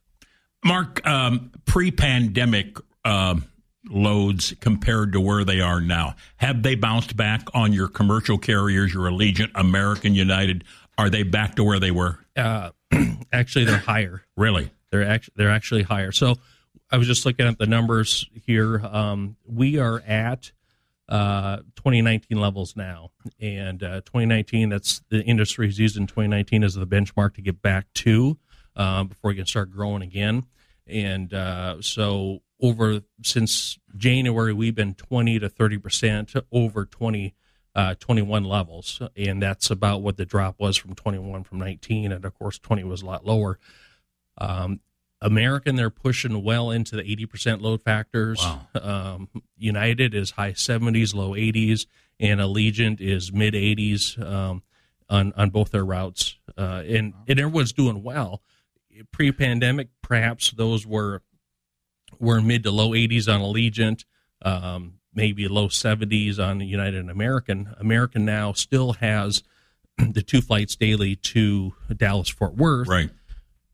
Mark, 0.64 1.06
um, 1.08 1.52
pre-pandemic. 1.66 2.78
Um, 3.04 3.46
loads 3.90 4.54
compared 4.60 5.14
to 5.14 5.20
where 5.20 5.44
they 5.44 5.60
are 5.62 5.82
now? 5.82 6.16
Have 6.38 6.64
they 6.64 6.76
bounced 6.76 7.16
back 7.16 7.48
on 7.54 7.74
your 7.74 7.88
commercial 7.88 8.38
carriers, 8.38 8.94
your 8.94 9.10
Allegiant, 9.10 9.52
American, 9.56 10.16
United? 10.16 10.64
Are 10.98 11.10
they 11.10 11.24
back 11.24 11.56
to 11.56 11.64
where 11.64 11.80
they 11.80 11.92
were? 11.92 12.20
Uh, 12.36 12.72
actually, 13.34 13.66
they're 13.66 13.78
higher. 13.78 14.24
Really? 14.38 14.72
They're 14.92 15.08
actually 15.08 15.34
they're 15.38 15.50
actually 15.50 15.84
higher. 15.84 16.12
So 16.12 16.36
I 16.92 16.98
was 16.98 17.08
just 17.08 17.26
looking 17.26 17.48
at 17.48 17.58
the 17.58 17.66
numbers 17.66 18.30
here. 18.46 18.80
Um, 18.86 19.38
we 19.46 19.80
are 19.80 20.02
at 20.02 20.52
uh, 21.08 21.58
2019 21.76 22.40
levels 22.40 22.76
now, 22.76 23.12
and 23.40 23.82
uh, 23.82 24.02
2019 24.02 24.70
that's 24.70 25.02
the 25.10 25.22
industry 25.24 25.68
is 25.68 25.80
using 25.80 26.08
2019 26.08 26.64
as 26.64 26.76
the 26.76 26.88
benchmark 26.88 27.36
to 27.36 27.42
get 27.42 27.62
back 27.62 27.92
to 27.94 28.38
uh, 28.76 29.06
before 29.06 29.30
we 29.30 29.36
can 29.36 29.46
start 29.46 29.72
growing 29.72 30.02
again. 30.02 30.46
And 30.88 31.34
uh, 31.34 31.82
so 31.82 32.42
over 32.62 33.02
since 33.24 33.80
January, 33.96 34.54
we've 34.54 34.76
been 34.76 34.94
20 34.94 35.40
to 35.40 35.50
30 35.50 35.78
percent 35.78 36.34
over 36.52 36.86
20, 36.86 37.34
uh, 37.76 37.96
21 38.00 38.44
levels, 38.44 39.02
and 39.16 39.42
that's 39.42 39.70
about 39.70 40.02
what 40.02 40.18
the 40.18 40.26
drop 40.26 40.56
was 40.60 40.78
from 40.78 40.94
21 40.94 41.44
from 41.44 41.60
19, 41.60 42.12
and 42.12 42.24
of 42.24 42.38
course 42.38 42.60
20 42.60 42.84
was 42.84 43.02
a 43.02 43.06
lot 43.06 43.26
lower. 43.26 43.60
Um, 44.38 44.80
American, 45.22 45.76
they're 45.76 45.92
pushing 45.92 46.44
well 46.44 46.72
into 46.72 46.96
the 46.96 47.04
80 47.04 47.26
percent 47.28 47.62
load 47.62 47.82
factors. 47.84 48.40
Wow. 48.40 48.68
Um, 48.76 49.30
United 49.58 50.16
is 50.16 50.32
high 50.32 50.54
70s, 50.54 51.14
low 51.14 51.32
80s, 51.32 51.86
and 52.20 52.40
Allegiant 52.40 53.02
is 53.02 53.32
mid 53.32 53.54
80s 53.54 54.20
um, 54.24 54.64
on 55.10 55.34
on 55.36 55.50
both 55.50 55.72
their 55.72 55.86
routes, 55.86 56.38
uh, 56.58 56.84
and 56.86 57.14
and 57.28 57.40
everyone's 57.40 57.74
doing 57.74 58.04
well. 58.04 58.42
Pre-pandemic, 59.12 59.88
perhaps 60.02 60.52
those 60.52 60.86
were 60.86 61.22
we're 62.22 62.40
mid 62.40 62.64
to 62.64 62.72
low 62.72 62.92
80s 62.92 63.28
on 63.28 63.42
Allegiant, 63.42 64.06
um, 64.44 65.00
maybe 65.14 65.48
low 65.48 65.68
70s 65.68 66.40
on 66.40 66.62
United 66.62 67.00
and 67.00 67.10
American. 67.10 67.74
American 67.80 68.24
now 68.24 68.54
still 68.54 68.94
has 68.94 69.44
the 69.98 70.22
two 70.22 70.42
flights 70.42 70.76
daily 70.76 71.16
to 71.16 71.74
Dallas 71.96 72.30
Fort 72.30 72.56
Worth. 72.56 72.88
Right. 72.88 73.10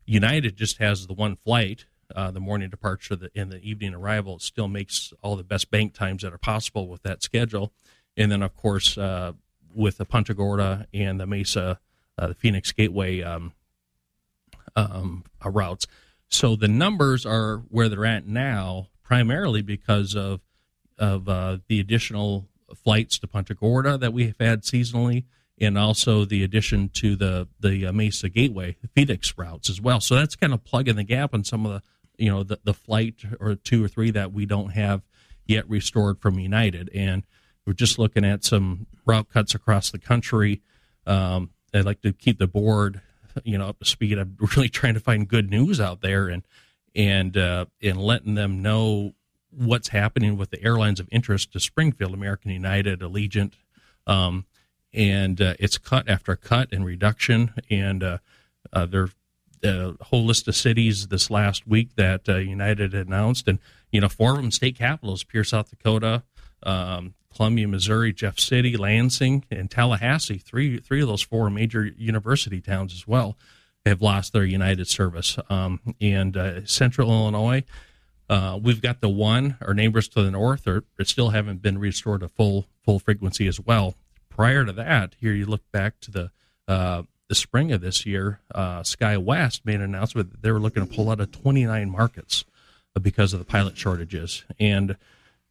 United 0.06 0.56
just 0.56 0.78
has 0.78 1.06
the 1.06 1.14
one 1.14 1.36
flight, 1.36 1.86
uh, 2.16 2.32
the 2.32 2.40
morning 2.40 2.70
departure 2.70 3.18
the, 3.18 3.30
and 3.36 3.52
the 3.52 3.60
evening 3.60 3.94
arrival. 3.94 4.38
It 4.38 4.42
still 4.42 4.70
makes 4.70 5.12
all 5.22 5.36
the 5.36 5.44
best 5.44 5.70
bank 5.70 5.94
times 5.94 6.24
that 6.24 6.34
are 6.34 6.38
possible 6.38 6.88
with 6.88 7.04
that 7.04 7.22
schedule. 7.22 7.74
And 8.16 8.32
then, 8.32 8.42
of 8.42 8.56
course, 8.56 8.98
uh, 8.98 9.34
with 9.76 9.98
the 9.98 10.06
Punta 10.06 10.34
Gorda 10.34 10.88
and 10.94 11.20
the 11.20 11.28
Mesa, 11.28 11.80
uh, 12.18 12.28
the 12.28 12.34
Phoenix 12.34 12.72
Gateway 12.72 13.22
um, 13.22 13.52
um, 14.78 15.26
routes 15.44 15.86
so 16.30 16.56
the 16.56 16.68
numbers 16.68 17.26
are 17.26 17.58
where 17.70 17.90
they're 17.90 18.06
at 18.06 18.28
now, 18.28 18.88
primarily 19.04 19.62
because 19.62 20.16
of 20.16 20.42
of 20.98 21.30
uh, 21.30 21.58
the 21.68 21.80
additional 21.80 22.48
flights 22.76 23.20
to 23.20 23.28
Punta 23.28 23.54
Gorda 23.54 23.98
that 23.98 24.14
we 24.14 24.28
have 24.28 24.40
had 24.40 24.64
seasonally, 24.64 25.26
and 25.60 25.78
also 25.78 26.26
the 26.26 26.44
addition 26.44 26.90
to 26.90 27.16
the 27.16 27.48
the 27.60 27.88
uh, 27.88 27.94
Mesa 27.94 28.30
Gateway, 28.30 28.76
Phoenix 28.94 29.38
routes 29.38 29.70
as 29.70 29.80
well. 29.80 30.00
So 30.00 30.16
that's 30.16 30.36
kind 30.36 30.54
of 30.54 30.64
plugging 30.64 30.96
the 30.96 31.04
gap 31.04 31.34
on 31.34 31.44
some 31.44 31.66
of 31.66 31.72
the 31.74 31.82
you 32.24 32.30
know 32.30 32.44
the, 32.44 32.60
the 32.64 32.74
flight 32.74 33.24
or 33.40 33.56
two 33.56 33.84
or 33.84 33.88
three 33.88 34.12
that 34.12 34.34
we 34.34 34.46
don't 34.46 34.72
have 34.72 35.04
yet 35.46 35.70
restored 35.70 36.20
from 36.20 36.40
United, 36.40 36.90
and 36.94 37.24
we're 37.66 37.74
just 37.74 38.00
looking 38.00 38.26
at 38.26 38.44
some 38.44 38.88
route 39.06 39.30
cuts 39.30 39.56
across 39.56 39.92
the 39.92 40.00
country. 40.00 40.62
Um, 41.06 41.52
I'd 41.74 41.86
like 41.86 42.02
to 42.02 42.14
keep 42.14 42.40
the 42.40 42.48
board 42.48 43.02
you 43.44 43.58
know 43.58 43.70
up 43.70 43.80
to 43.80 43.86
speed. 43.86 44.18
I'm 44.18 44.38
really 44.56 44.70
trying 44.70 44.94
to 44.96 45.00
find 45.00 45.28
good 45.28 45.50
news 45.50 45.80
out 45.80 46.02
there 46.02 46.28
and 46.28 46.44
and 46.96 47.38
uh, 47.38 47.66
and 47.82 48.02
letting 48.02 48.36
them 48.36 48.62
know 48.62 49.14
what's 49.52 49.90
happening 49.90 50.38
with 50.38 50.50
the 50.52 50.64
airlines 50.64 51.00
of 51.00 51.08
interest 51.12 51.54
to 51.54 51.60
Springfield, 51.60 52.14
American 52.14 52.52
United, 52.52 53.00
Allegiant, 53.00 53.54
um, 54.06 54.46
and 54.94 55.42
uh, 55.42 55.54
it's 55.60 55.78
cut 55.78 56.10
after 56.10 56.36
cut 56.36 56.70
and 56.72 56.86
reduction, 56.86 57.54
and 57.70 58.04
uh, 58.04 58.18
uh, 58.74 58.88
a 59.64 59.94
whole 60.06 60.26
list 60.26 60.48
of 60.48 60.56
cities 60.56 61.08
this 61.08 61.30
last 61.30 61.68
week 61.68 61.96
that 61.96 62.28
uh, 62.30 62.36
United 62.36 62.94
announced, 62.94 63.48
and 63.48 63.60
you 63.92 64.02
know 64.02 64.10
four 64.10 64.32
of 64.32 64.38
them 64.38 64.52
state 64.52 64.78
capitals: 64.78 65.24
Pierre, 65.24 65.44
South 65.44 65.70
Dakota, 65.70 66.24
um, 66.64 67.14
Columbia, 67.38 67.68
Missouri, 67.68 68.12
Jeff 68.12 68.40
City, 68.40 68.76
Lansing, 68.76 69.46
and 69.52 69.70
Tallahassee. 69.70 70.40
Three 70.40 70.80
three 70.80 71.02
of 71.02 71.08
those 71.08 71.22
four 71.22 71.50
major 71.50 71.86
university 71.86 72.60
towns 72.60 72.94
as 72.94 73.08
well 73.08 73.38
have 73.86 74.02
lost 74.02 74.34
their 74.34 74.44
United 74.44 74.88
service. 74.88 75.38
Um, 75.50 75.80
and 76.02 76.36
uh, 76.36 76.66
Central 76.66 77.10
Illinois, 77.10 77.64
uh, 78.28 78.60
we've 78.62 78.82
got 78.82 79.02
the 79.02 79.10
one. 79.10 79.56
Our 79.62 79.76
neighbors 79.76 80.08
to 80.10 80.24
the 80.24 80.32
north 80.32 80.68
are, 80.68 80.84
still 81.04 81.30
haven't 81.30 81.62
been 81.62 81.78
restored 81.78 82.22
to 82.22 82.28
full 82.28 82.68
full 82.84 83.00
frequency 83.00 83.48
as 83.48 83.60
well. 83.60 83.96
Prior 84.30 84.66
to 84.66 84.74
that, 84.74 85.16
here 85.20 85.34
you 85.34 85.46
look 85.46 85.72
back 85.72 86.00
to 86.02 86.12
the 86.12 86.32
uh, 86.68 87.04
the 87.30 87.36
spring 87.36 87.72
of 87.72 87.82
this 87.82 88.06
year, 88.06 88.40
uh, 88.56 88.80
SkyWest 88.82 89.62
made 89.64 89.76
an 89.76 89.82
announcement 89.82 90.32
that 90.32 90.42
they 90.42 90.52
were 90.52 90.60
looking 90.60 90.86
to 90.86 90.94
pull 90.94 91.10
out 91.10 91.20
of 91.20 91.32
29 91.32 91.90
markets 91.90 92.46
because 93.02 93.34
of 93.34 93.40
the 93.40 93.46
pilot 93.46 93.78
shortages 93.78 94.44
and 94.60 94.98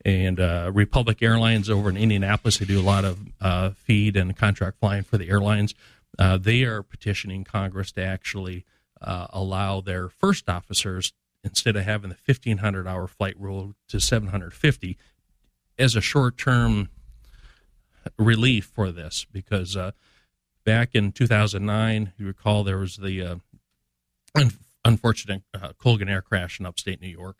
and 0.06 0.38
uh, 0.38 0.70
Republic 0.72 1.20
Airlines 1.20 1.68
over 1.68 1.90
in 1.90 1.96
Indianapolis. 1.96 2.58
They 2.58 2.64
do 2.64 2.80
a 2.80 2.80
lot 2.80 3.04
of 3.04 3.18
uh, 3.40 3.70
feed 3.70 4.16
and 4.16 4.36
contract 4.36 4.78
flying 4.78 5.02
for 5.02 5.18
the 5.18 5.28
airlines. 5.28 5.74
Uh, 6.16 6.38
they 6.38 6.62
are 6.62 6.84
petitioning 6.84 7.42
Congress 7.42 7.90
to 7.92 8.04
actually 8.04 8.64
uh, 9.02 9.26
allow 9.30 9.80
their 9.80 10.08
first 10.08 10.48
officers 10.48 11.12
instead 11.42 11.74
of 11.74 11.84
having 11.84 12.10
the 12.10 12.16
1500 12.24 12.86
hour 12.86 13.08
flight 13.08 13.34
rule 13.36 13.74
to 13.88 13.98
750 13.98 14.96
as 15.76 15.96
a 15.96 16.00
short 16.00 16.38
term 16.38 16.88
relief 18.16 18.70
for 18.72 18.92
this 18.92 19.26
because 19.32 19.76
uh, 19.76 19.90
back 20.64 20.90
in 20.94 21.10
2009 21.10 22.12
you 22.16 22.26
recall 22.26 22.62
there 22.62 22.78
was 22.78 22.96
the 22.98 23.20
uh, 23.20 23.36
un- 24.36 24.52
unfortunate 24.84 25.42
Colgan 25.78 26.08
air 26.08 26.22
crash 26.22 26.60
in 26.60 26.66
upstate 26.66 27.00
New 27.00 27.08
York 27.08 27.38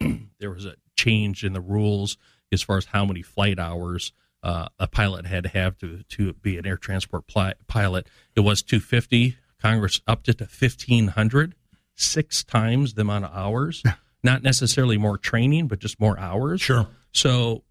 there 0.38 0.50
was 0.50 0.64
a 0.64 0.76
change 0.96 1.44
in 1.44 1.52
the 1.52 1.60
rules 1.60 2.16
as 2.52 2.62
far 2.62 2.76
as 2.76 2.86
how 2.86 3.04
many 3.04 3.22
flight 3.22 3.58
hours 3.58 4.12
uh, 4.42 4.68
a 4.78 4.86
pilot 4.86 5.26
had 5.26 5.44
to 5.44 5.48
have 5.48 5.78
to, 5.78 6.02
to 6.04 6.34
be 6.34 6.58
an 6.58 6.66
air 6.66 6.76
transport 6.76 7.26
pli- 7.26 7.54
pilot. 7.66 8.06
It 8.36 8.40
was 8.40 8.62
250. 8.62 9.36
Congress 9.60 10.02
upped 10.06 10.28
it 10.28 10.38
to 10.38 10.44
1,500, 10.44 11.54
six 11.94 12.44
times 12.44 12.94
the 12.94 13.02
amount 13.02 13.24
of 13.24 13.34
hours. 13.34 13.82
Not 14.22 14.42
necessarily 14.42 14.98
more 14.98 15.16
training, 15.16 15.68
but 15.68 15.78
just 15.78 15.98
more 15.98 16.18
hours. 16.18 16.60
Sure. 16.60 16.86
So 17.12 17.64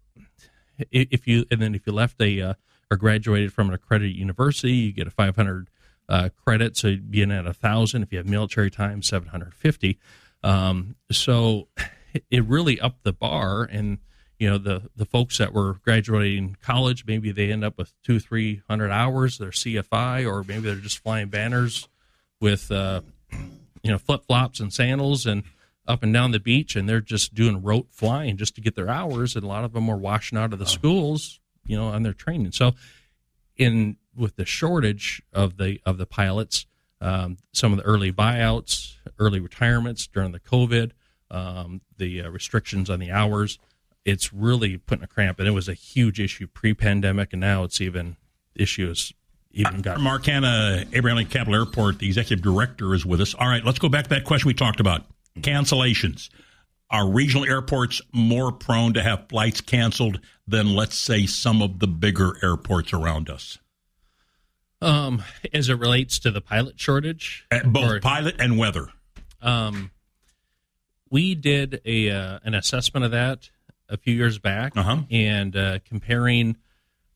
if 0.90 1.26
you 1.26 1.44
and 1.50 1.62
then 1.62 1.74
if 1.74 1.86
you 1.86 1.92
left 1.92 2.20
a 2.20 2.40
uh, 2.40 2.54
or 2.90 2.96
graduated 2.96 3.52
from 3.52 3.68
an 3.68 3.74
accredited 3.74 4.16
university, 4.16 4.72
you 4.72 4.92
get 4.92 5.06
a 5.06 5.10
500 5.10 5.68
uh, 6.08 6.28
credit, 6.44 6.76
so 6.76 6.88
you'd 6.88 7.10
be 7.10 7.22
in 7.22 7.30
at 7.30 7.46
a 7.46 7.54
thousand. 7.54 8.02
If 8.02 8.12
you 8.12 8.18
have 8.18 8.28
military 8.28 8.70
time, 8.70 9.02
750. 9.02 9.98
Um, 10.42 10.96
so 11.10 11.68
it 12.30 12.44
really 12.44 12.80
upped 12.80 13.04
the 13.04 13.12
bar 13.12 13.64
and 13.64 13.98
you 14.38 14.48
know 14.48 14.58
the 14.58 14.90
the 14.96 15.04
folks 15.04 15.38
that 15.38 15.52
were 15.52 15.74
graduating 15.84 16.56
college 16.62 17.04
maybe 17.06 17.30
they 17.30 17.50
end 17.50 17.64
up 17.64 17.78
with 17.78 17.92
two 18.02 18.18
three 18.18 18.62
hundred 18.68 18.90
hours 18.90 19.38
they're 19.38 19.50
cfi 19.50 20.30
or 20.30 20.44
maybe 20.44 20.62
they're 20.62 20.74
just 20.76 20.98
flying 20.98 21.28
banners 21.28 21.88
with 22.40 22.70
uh, 22.70 23.00
you 23.82 23.90
know 23.90 23.98
flip 23.98 24.24
flops 24.26 24.60
and 24.60 24.72
sandals 24.72 25.26
and 25.26 25.44
up 25.86 26.02
and 26.02 26.12
down 26.12 26.30
the 26.30 26.40
beach 26.40 26.76
and 26.76 26.88
they're 26.88 27.00
just 27.00 27.34
doing 27.34 27.62
rote 27.62 27.88
flying 27.90 28.36
just 28.36 28.54
to 28.54 28.60
get 28.60 28.74
their 28.74 28.88
hours 28.88 29.34
and 29.36 29.44
a 29.44 29.48
lot 29.48 29.64
of 29.64 29.72
them 29.72 29.88
are 29.88 29.96
washing 29.96 30.38
out 30.38 30.52
of 30.52 30.58
the 30.58 30.66
schools 30.66 31.40
you 31.66 31.76
know 31.76 31.86
on 31.86 32.02
their 32.02 32.12
training. 32.12 32.52
So 32.52 32.74
in 33.56 33.96
with 34.16 34.36
the 34.36 34.44
shortage 34.44 35.22
of 35.32 35.56
the 35.56 35.80
of 35.84 35.98
the 35.98 36.06
pilots 36.06 36.66
um, 37.00 37.36
some 37.52 37.72
of 37.72 37.78
the 37.78 37.84
early 37.84 38.12
buyouts 38.12 38.94
early 39.18 39.40
retirements 39.40 40.06
during 40.06 40.32
the 40.32 40.40
covid 40.40 40.92
um, 41.34 41.80
the 41.98 42.22
uh, 42.22 42.28
restrictions 42.30 42.88
on 42.88 43.00
the 43.00 43.10
hours. 43.10 43.58
It's 44.04 44.32
really 44.32 44.76
putting 44.76 45.02
a 45.04 45.06
cramp, 45.08 45.38
and 45.38 45.48
it 45.48 45.52
was 45.52 45.68
a 45.68 45.74
huge 45.74 46.20
issue 46.20 46.46
pre-pandemic, 46.46 47.32
and 47.32 47.40
now 47.40 47.64
it's 47.64 47.80
even 47.80 48.16
issue 48.54 48.90
is 48.90 49.12
even 49.52 49.80
got. 49.80 49.98
Mark 50.00 50.26
Hanna, 50.26 50.84
Abraham 50.92 51.16
Lincoln 51.16 51.32
Capital 51.32 51.54
Airport, 51.54 51.98
the 51.98 52.06
executive 52.06 52.42
director, 52.42 52.94
is 52.94 53.06
with 53.06 53.20
us. 53.20 53.34
All 53.34 53.48
right, 53.48 53.64
let's 53.64 53.78
go 53.78 53.88
back 53.88 54.04
to 54.04 54.10
that 54.10 54.24
question 54.24 54.48
we 54.48 54.54
talked 54.54 54.80
about 54.80 55.04
cancellations. 55.40 56.28
Are 56.90 57.08
regional 57.10 57.46
airports 57.46 58.02
more 58.12 58.52
prone 58.52 58.92
to 58.94 59.02
have 59.02 59.28
flights 59.28 59.60
canceled 59.62 60.20
than, 60.46 60.74
let's 60.74 60.96
say, 60.96 61.24
some 61.26 61.62
of 61.62 61.78
the 61.78 61.86
bigger 61.88 62.36
airports 62.42 62.92
around 62.92 63.30
us? 63.30 63.58
Um, 64.82 65.22
as 65.52 65.70
it 65.70 65.78
relates 65.78 66.18
to 66.20 66.30
the 66.30 66.42
pilot 66.42 66.78
shortage, 66.78 67.46
Uh, 67.50 67.60
both 67.64 67.90
or- 67.90 68.00
pilot 68.00 68.36
and 68.38 68.58
weather. 68.58 68.88
um, 69.40 69.90
we 71.10 71.34
did 71.34 71.80
a 71.84 72.10
uh, 72.10 72.38
an 72.44 72.54
assessment 72.54 73.04
of 73.04 73.10
that 73.12 73.50
a 73.88 73.96
few 73.96 74.14
years 74.14 74.38
back, 74.38 74.76
Uh-huh. 74.76 75.02
and 75.10 75.54
uh, 75.56 75.78
comparing 75.84 76.56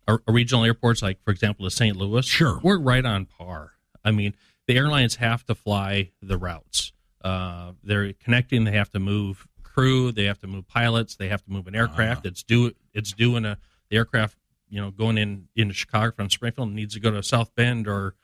our, 0.07 0.23
our 0.27 0.35
regional 0.35 0.65
airports, 0.65 1.03
like 1.03 1.23
for 1.23 1.31
example, 1.31 1.65
to 1.65 1.71
St. 1.71 1.97
Louis, 1.97 2.27
Sure. 2.27 2.61
we're 2.63 2.79
right 2.79 3.05
on 3.05 3.25
par. 3.27 3.73
I 4.05 4.11
mean, 4.11 4.35
the 4.67 4.77
airlines 4.77 5.17
have 5.17 5.45
to 5.47 5.55
fly 5.55 6.11
the 6.23 6.37
routes. 6.39 6.93
Uh, 7.23 7.73
they're 7.83 8.13
connecting. 8.13 8.65
They 8.65 8.73
have 8.73 8.91
to 8.93 8.99
move 8.99 9.47
crew. 9.63 10.13
They 10.13 10.25
have 10.25 10.39
to 10.41 10.47
move 10.47 10.69
pilots. 10.69 11.17
They 11.17 11.29
have 11.29 11.43
to 11.45 11.51
move 11.51 11.67
an 11.67 11.75
aircraft. 11.75 12.27
It's 12.27 12.43
due. 12.43 12.73
It's 12.95 13.13
doing 13.13 13.45
a 13.45 13.59
the 13.91 13.97
aircraft. 13.97 14.37
You 14.71 14.83
know, 14.83 14.91
going 14.91 15.17
in 15.17 15.49
into 15.57 15.73
Chicago 15.73 16.13
from 16.15 16.29
Springfield 16.31 16.71
needs 16.73 16.93
to 16.95 17.01
go 17.01 17.11
to 17.11 17.23
South 17.23 17.55
Bend 17.55 17.89
or 17.89 18.15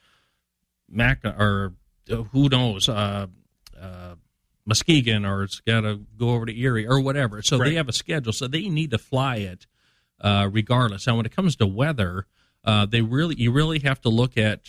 Mac 0.89 1.25
or 1.25 1.73
uh, 2.11 2.17
who 2.17 2.49
knows. 2.51 2.89
Uh, 2.89 3.27
uh, 3.81 4.15
Muskegon 4.67 5.25
or 5.25 5.43
it's 5.45 5.61
got 5.61 5.83
to 5.83 6.01
go 6.19 6.31
over 6.31 6.47
to 6.47 6.59
Erie 6.59 6.87
or 6.87 7.01
whatever. 7.01 7.43
So 7.43 7.59
Right. 7.59 7.71
they 7.71 7.75
have 7.75 7.89
a 7.89 7.93
schedule, 7.93 8.33
so 8.33 8.47
they 8.49 8.69
need 8.69 8.91
to 8.93 8.99
fly 8.99 9.37
it 9.37 9.67
uh, 10.21 10.49
regardless. 10.51 11.07
Now, 11.07 11.17
when 11.17 11.27
it 11.27 11.35
comes 11.35 11.57
to 11.57 11.67
weather, 11.67 12.27
uh, 12.65 12.87
they 12.87 13.03
really 13.03 13.35
you 13.37 13.53
really 13.53 13.81
have 13.81 14.01
to 14.03 14.09
look 14.09 14.39
at 14.39 14.61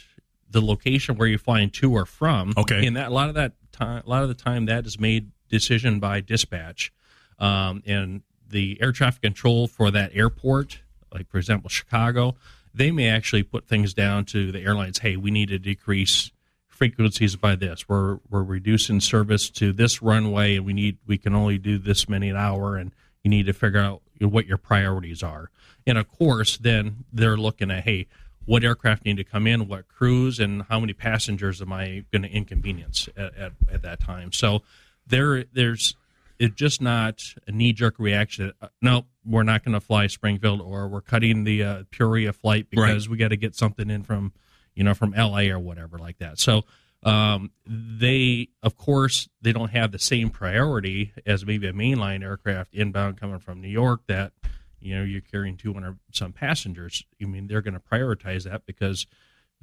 the 0.50 0.62
location 0.62 1.16
where 1.16 1.28
you're 1.28 1.40
flying 1.40 1.70
to 1.70 1.92
or 1.94 2.06
from. 2.06 2.54
Okay. 2.58 2.86
and 2.86 2.96
that 2.98 3.08
a 3.08 3.14
lot 3.14 3.30
of 3.30 3.36
that 3.36 3.54
time, 3.72 4.04
a 4.06 4.10
lot 4.10 4.22
of 4.24 4.30
the 4.30 4.36
time, 4.36 4.66
that 4.66 4.86
is 4.86 5.00
made 5.00 5.32
decision 5.50 6.00
by 6.00 6.22
dispatch, 6.22 6.92
um, 7.40 7.82
and 7.86 8.22
the 8.48 8.78
air 8.82 8.92
traffic 8.92 9.22
control 9.22 9.68
for 9.68 9.92
that 9.92 10.12
airport, 10.14 10.80
like 11.14 11.30
for 11.30 11.38
example 11.38 11.70
Chicago, 11.70 12.36
they 12.74 12.92
may 12.92 13.08
actually 13.10 13.44
put 13.44 13.68
things 13.68 13.94
down 13.94 14.26
to 14.26 14.52
the 14.52 14.60
airlines. 14.60 15.00
Hey, 15.00 15.16
we 15.16 15.32
need 15.32 15.50
to 15.50 15.58
decrease 15.60 16.32
frequencies 16.76 17.36
by 17.36 17.56
this. 17.56 17.88
We're 17.88 18.20
we're 18.30 18.44
reducing 18.44 19.00
service 19.00 19.50
to 19.52 19.72
this 19.72 20.02
runway, 20.02 20.58
and 20.58 20.66
we 20.66 20.74
need 20.74 20.98
we 21.08 21.18
can 21.18 21.34
only 21.34 21.58
do 21.58 21.78
this 21.78 22.08
many 22.08 22.30
an 22.30 22.36
hour, 22.36 22.76
and 22.76 22.92
you 23.24 23.30
need 23.30 23.46
to 23.48 23.54
figure 23.54 23.80
out 23.80 24.02
what 24.20 24.46
your 24.46 24.58
priorities 24.58 25.24
are. 25.24 25.50
And 25.88 25.98
of 25.98 26.10
course, 26.10 26.58
then 26.58 27.06
they're 27.12 27.38
looking 27.38 27.72
at 27.72 27.84
hey, 27.84 28.08
what 28.46 28.64
aircraft 28.64 29.06
need 29.06 29.18
to 29.18 29.24
come 29.24 29.48
in, 29.48 29.68
what 29.68 29.88
crews, 29.88 30.40
and 30.40 30.64
how 30.64 30.80
many 30.80 30.94
passengers 30.94 31.62
am 31.62 31.74
I 31.74 32.06
going 32.12 32.22
to 32.24 32.30
inconvenience 32.30 33.10
at, 33.18 33.36
at, 33.36 33.52
at 33.72 33.82
that 33.82 34.00
time. 34.00 34.32
So 34.32 34.62
there 35.08 35.46
there's 35.46 35.96
it's 36.38 36.56
just 36.56 36.82
not 36.82 37.22
a 37.48 37.52
knee 37.52 37.74
jerk 37.74 37.96
reaction. 37.98 38.52
Uh, 38.62 38.68
no, 38.82 39.06
we're 39.26 39.44
not 39.44 39.64
going 39.64 39.74
to 39.74 39.80
fly 39.80 40.08
Springfield, 40.08 40.62
or 40.62 40.88
we're 40.88 41.02
cutting 41.02 41.44
the 41.46 41.64
uh, 41.64 41.84
Peoria 41.92 42.34
flight 42.34 42.70
because 42.70 43.08
we 43.08 43.18
got 43.18 43.30
to 43.30 43.38
get 43.38 43.56
something 43.56 43.90
in 43.90 44.04
from 44.04 44.34
you 44.76 44.84
know, 44.84 44.94
from 44.94 45.12
LA 45.12 45.48
or 45.50 45.60
whatever 45.60 45.98
like 45.98 46.18
that. 46.20 46.40
So 46.40 46.64
um, 47.04 47.52
they, 47.68 48.50
of 48.64 48.78
course, 48.78 49.30
they 49.42 49.54
don't 49.54 49.72
have 49.72 49.92
the 49.92 50.00
same 50.00 50.30
priority 50.30 51.14
as 51.26 51.46
maybe 51.46 51.68
a 51.68 51.74
mainline 51.74 52.24
aircraft 52.24 52.74
inbound 52.74 53.20
coming 53.20 53.40
from 53.40 53.62
New 53.62 53.70
York 53.70 54.02
that 54.08 54.34
you 54.80 54.96
know 54.96 55.04
you're 55.04 55.22
carrying 55.22 55.58
200 55.58 55.98
some 56.12 56.34
passengers. 56.34 57.04
I 57.22 57.26
mean, 57.26 57.48
they're 57.48 57.62
going 57.62 57.76
to 57.76 57.80
prioritize 57.80 58.44
that 58.44 58.66
because 58.66 59.08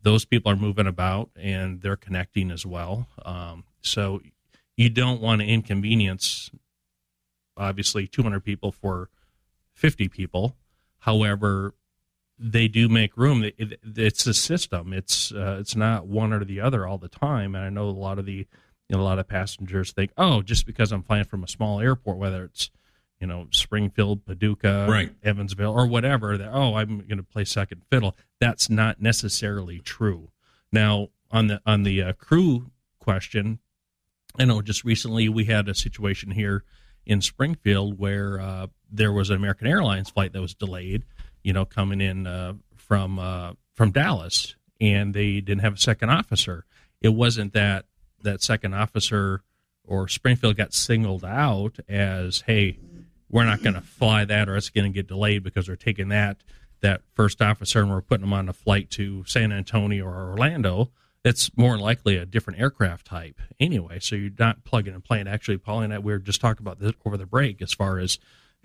those 0.01 0.25
people 0.25 0.51
are 0.51 0.57
moving 0.57 0.87
about 0.87 1.31
and 1.37 1.81
they're 1.81 1.97
connecting 1.97 2.51
as 2.51 2.67
well. 2.67 3.09
Um, 3.25 3.65
so 3.83 4.21
you 4.77 4.89
don't 4.89 5.21
want 5.21 5.41
to 5.41 5.47
inconvenience 5.47 6.51
obviously 7.57 8.07
200 8.07 8.45
people 8.45 8.73
for 8.73 9.11
50 9.75 10.09
people. 10.09 10.57
However, 10.99 11.75
they 12.43 12.69
do 12.69 12.89
make 12.89 13.17
room. 13.17 13.45
It, 13.45 13.55
it, 13.57 13.81
it's 13.97 14.27
a 14.27 14.35
system. 14.35 14.93
It's 14.93 15.33
uh, 15.33 15.59
it's 15.61 15.77
not 15.77 16.07
one 16.07 16.33
or 16.33 16.45
the 16.45 16.61
other 16.61 16.87
all 16.87 16.99
the 16.99 17.09
time. 17.09 17.55
And 17.55 17.65
I 17.65 17.69
know 17.69 17.89
a 17.89 17.91
lot 17.91 18.19
of 18.19 18.27
the 18.27 18.47
you 18.89 18.97
know, 18.97 19.01
a 19.01 19.05
lot 19.05 19.19
of 19.19 19.29
passengers 19.29 19.93
think, 19.93 20.11
oh, 20.19 20.43
just 20.43 20.67
because 20.67 20.93
I'm 20.93 21.03
flying 21.03 21.25
from 21.25 21.45
a 21.45 21.49
small 21.49 21.81
airport, 21.81 22.19
whether 22.19 22.45
it's 22.45 22.71
you 23.21 23.27
know 23.27 23.47
Springfield, 23.51 24.27
Paducah, 24.27 24.87
Right. 24.91 25.15
Evansville, 25.23 25.73
or 25.73 25.87
whatever, 25.87 26.37
that 26.37 26.51
oh, 26.53 26.75
I'm 26.75 26.99
going 26.99 27.17
to 27.19 27.23
play 27.23 27.45
second 27.45 27.83
fiddle. 27.91 28.17
That's 28.41 28.69
not 28.69 29.01
necessarily 29.01 29.79
true. 29.79 30.31
Now 30.73 31.09
on 31.31 31.47
the 31.47 31.61
on 31.65 31.85
the 31.85 32.03
uh, 32.03 32.13
crew 32.15 32.71
question, 32.99 33.61
I 34.39 34.45
know 34.45 34.61
just 34.63 34.85
recently 34.85 35.29
we 35.29 35.45
had 35.45 35.69
a 35.69 35.75
situation 35.75 36.33
here 36.33 36.65
in 37.07 37.21
Springfield 37.21 37.99
where 37.99 38.41
uh, 38.41 38.67
there 38.91 39.13
was 39.13 39.31
an 39.31 39.37
American 39.37 39.67
Airlines 39.67 40.11
flight 40.11 40.33
that 40.33 40.41
was 40.41 40.55
delayed, 40.55 41.05
you 41.43 41.53
know, 41.53 41.65
coming 41.65 42.01
in 42.01 42.27
uh, 42.27 42.55
from 42.77 43.19
uh, 43.19 43.53
from 43.75 43.91
Dallas, 43.91 44.55
and 44.81 45.15
they 45.15 45.41
didn't 45.41 45.63
have 45.63 45.75
a 45.75 45.79
second 45.79 46.11
officer. 46.11 46.65
It 47.01 47.11
wasn't 47.11 47.53
that 47.55 47.87
that 48.23 48.43
second 48.43 48.75
officer 48.75 49.43
or 49.85 50.09
Springfield 50.09 50.57
got 50.57 50.73
singled 50.73 51.25
out 51.25 51.79
as, 51.89 52.43
hey, 52.47 52.79
we're 53.29 53.45
not 53.45 53.63
going 53.63 53.75
to 53.75 53.81
fly 53.81 54.25
that, 54.25 54.49
or 54.49 54.57
it's 54.57 54.71
going 54.71 54.91
to 54.91 54.95
get 54.95 55.09
delayed 55.09 55.43
because 55.43 55.69
we're 55.69 55.77
taking 55.77 56.09
that 56.09 56.39
that 56.81 57.01
first 57.15 57.41
officer 57.41 57.81
and 57.81 57.91
we're 57.91 58.01
putting 58.01 58.23
them 58.23 58.33
on 58.33 58.49
a 58.49 58.53
flight 58.53 58.91
to 58.91 59.25
San 59.25 59.53
Antonio 59.53 60.05
or 60.05 60.31
Orlando. 60.31 60.91
That's 61.23 61.57
more 61.57 61.79
likely 61.79 62.17
a 62.17 62.27
different 62.27 62.59
aircraft 62.59 63.07
type 63.07 63.41
anyway. 63.61 64.01
So 64.01 64.17
you're 64.17 64.33
not 64.37 64.65
plugging 64.65 64.93
and 64.93 65.05
playing. 65.05 65.29
Actually, 65.29 65.59
Paul 65.59 65.83
and 65.83 65.95
I 65.95 66.01
we 66.01 66.13
were 66.13 66.19
just 66.19 66.41
talking 66.41 66.65
about 66.65 66.81
this 66.81 66.93
over 67.07 67.17
the 67.17 67.27
break 67.27 67.63
as 67.63 67.73
far 67.73 67.99
as 67.99 68.19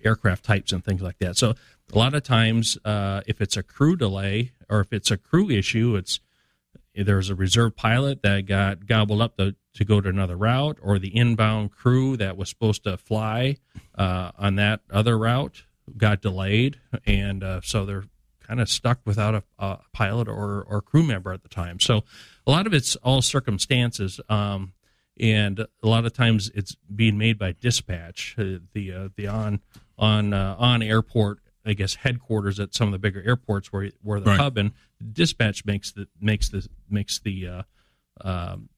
aircraft 0.03 0.43
types 0.43 0.71
and 0.71 0.83
things 0.83 1.01
like 1.01 1.19
that. 1.19 1.37
So 1.37 1.53
a 1.93 1.97
lot 1.97 2.13
of 2.13 2.23
times, 2.23 2.77
uh, 2.83 3.21
if 3.27 3.41
it's 3.41 3.57
a 3.57 3.63
crew 3.63 3.95
delay 3.95 4.51
or 4.69 4.81
if 4.81 4.91
it's 4.91 5.11
a 5.11 5.17
crew 5.17 5.49
issue, 5.49 5.95
it's 5.95 6.19
there's 6.95 7.29
a 7.29 7.35
reserve 7.35 7.75
pilot 7.75 8.23
that 8.23 8.47
got 8.47 8.87
gobbled 8.87 9.21
up 9.21 9.37
to, 9.37 9.55
to 9.75 9.85
go 9.85 10.01
to 10.01 10.09
another 10.09 10.35
route, 10.35 10.79
or 10.81 10.97
the 10.97 11.15
inbound 11.15 11.71
crew 11.71 12.17
that 12.17 12.35
was 12.35 12.49
supposed 12.49 12.83
to 12.83 12.97
fly 12.97 13.57
uh, 13.95 14.31
on 14.37 14.55
that 14.55 14.81
other 14.89 15.17
route 15.17 15.63
got 15.95 16.21
delayed, 16.21 16.79
and 17.05 17.43
uh, 17.43 17.61
so 17.61 17.85
they're 17.85 18.05
kind 18.41 18.59
of 18.59 18.69
stuck 18.69 18.99
without 19.05 19.35
a, 19.35 19.43
a 19.59 19.79
pilot 19.93 20.27
or, 20.27 20.63
or 20.63 20.81
crew 20.81 21.03
member 21.03 21.31
at 21.31 21.43
the 21.43 21.49
time. 21.49 21.79
So 21.79 22.03
a 22.45 22.51
lot 22.51 22.65
of 22.65 22.73
it's 22.73 22.95
all 22.97 23.21
circumstances, 23.21 24.19
um, 24.27 24.73
and 25.19 25.59
a 25.59 25.87
lot 25.87 26.05
of 26.05 26.13
times 26.13 26.51
it's 26.55 26.75
being 26.93 27.17
made 27.17 27.37
by 27.37 27.53
dispatch, 27.59 28.35
uh, 28.37 28.59
the 28.73 28.91
uh, 28.91 29.09
the 29.15 29.27
on 29.27 29.61
on 29.97 30.33
uh, 30.33 30.55
on 30.57 30.81
airport. 30.81 31.39
I 31.67 31.73
guess 31.73 31.95
headquarters 31.95 32.59
at 32.59 32.73
some 32.73 32.87
of 32.87 32.91
the 32.93 32.99
bigger 32.99 33.21
airports 33.25 33.71
where 33.73 33.91
where 34.01 34.19
they're 34.19 34.33
Right. 34.33 34.39
hubbing. 34.41 34.73
Dispatch 35.13 35.65
makes 35.65 35.91
the 35.91 36.07
makes 36.19 36.49
the 36.49 36.67
makes 36.89 37.19
the 37.19 37.47
uh, 37.47 37.63
um, 38.21 38.69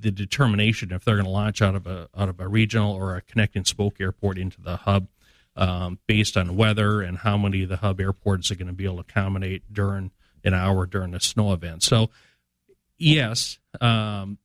the 0.00 0.10
determination 0.10 0.92
if 0.92 1.04
they're 1.04 1.16
going 1.16 1.24
to 1.24 1.30
launch 1.30 1.62
out 1.62 1.74
of 1.74 1.86
a 1.86 2.08
out 2.16 2.28
of 2.28 2.40
a 2.40 2.48
regional 2.48 2.92
or 2.92 3.16
a 3.16 3.20
connecting 3.22 3.64
spoke 3.64 4.00
airport 4.00 4.38
into 4.38 4.60
the 4.60 4.76
hub 4.78 5.08
um, 5.56 5.98
based 6.06 6.36
on 6.36 6.56
weather 6.56 7.02
and 7.02 7.18
how 7.18 7.36
many 7.36 7.62
of 7.62 7.68
the 7.68 7.76
hub 7.78 8.00
airports 8.00 8.50
are 8.50 8.54
going 8.56 8.66
to 8.68 8.72
be 8.72 8.84
able 8.84 8.96
to 8.96 9.00
accommodate 9.02 9.62
during 9.72 10.10
an 10.44 10.54
hour 10.54 10.86
during 10.86 11.14
a 11.14 11.20
snow 11.20 11.52
event. 11.52 11.82
So, 11.82 12.08
yes, 12.98 13.58
um, 13.80 14.38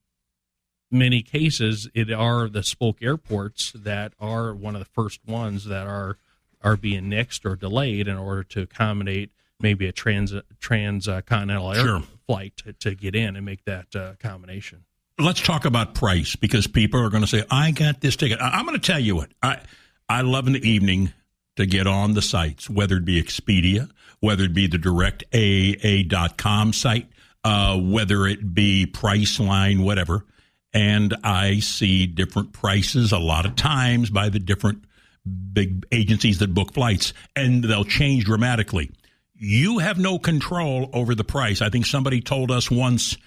many 0.91 1.21
cases 1.21 1.89
it 1.93 2.11
are 2.11 2.47
the 2.49 2.63
spoke 2.63 3.01
airports 3.01 3.71
that 3.75 4.13
are 4.19 4.53
one 4.53 4.75
of 4.75 4.79
the 4.79 4.85
first 4.93 5.19
ones 5.25 5.65
that 5.65 5.87
are 5.87 6.17
are 6.65 6.75
being 6.75 7.03
nixed 7.03 7.45
or 7.45 7.55
delayed 7.55 8.07
in 8.09 8.17
order 8.17 8.43
to 8.43 8.63
accommodate 8.63 9.29
maybe 9.61 9.87
a 9.87 9.91
trans 9.93 10.33
transcontinental 10.59 11.71
air 11.71 11.81
Sure. 11.85 12.03
flight 12.27 12.57
to, 12.57 12.73
to 12.73 12.95
get 12.95 13.15
in 13.15 13.35
and 13.37 13.45
make 13.45 13.63
that 13.65 13.95
uh, 13.95 14.13
combination. 14.19 14.83
let's 15.17 15.39
talk 15.41 15.63
about 15.63 15.93
price 15.95 16.35
because 16.35 16.67
people 16.67 16.99
are 16.99 17.09
going 17.09 17.21
to 17.23 17.27
say, 17.27 17.43
"I 17.49 17.71
got 17.71 18.01
this 18.01 18.15
ticket." 18.17 18.41
I- 18.41 18.49
I'm 18.57 18.65
going 18.65 18.77
to 18.79 18.85
tell 18.85 18.99
you 18.99 19.15
what 19.15 19.29
I 19.41 19.61
I 20.09 20.21
love 20.21 20.47
in 20.47 20.53
the 20.53 20.69
evening 20.69 21.13
to 21.55 21.65
get 21.65 21.87
on 21.87 22.13
the 22.13 22.21
sites, 22.21 22.69
whether 22.69 22.97
it 22.97 23.05
be 23.05 23.21
Expedia, 23.21 23.89
whether 24.19 24.43
it 24.43 24.53
be 24.53 24.67
the 24.67 24.77
direct 24.77 25.23
AA.com 25.33 26.73
site, 26.73 27.07
uh, 27.43 27.79
whether 27.79 28.25
it 28.27 28.53
be 28.53 28.85
Priceline, 28.91 29.83
whatever, 29.83 30.25
and 30.73 31.15
I 31.23 31.59
see 31.59 32.07
different 32.07 32.51
prices 32.53 33.11
a 33.11 33.19
lot 33.19 33.45
of 33.45 33.55
times 33.55 34.09
by 34.09 34.29
the 34.29 34.39
different 34.39 34.84
big 35.25 35.85
agencies 35.91 36.39
that 36.39 36.53
book 36.53 36.73
flights, 36.73 37.13
and 37.35 37.63
they'll 37.63 37.83
change 37.83 38.25
dramatically. 38.25 38.91
You 39.33 39.79
have 39.79 39.97
no 39.97 40.19
control 40.19 40.89
over 40.93 41.15
the 41.15 41.23
price. 41.23 41.61
I 41.61 41.69
think 41.69 41.85
somebody 41.85 42.21
told 42.21 42.51
us 42.51 42.71
once 42.71 43.17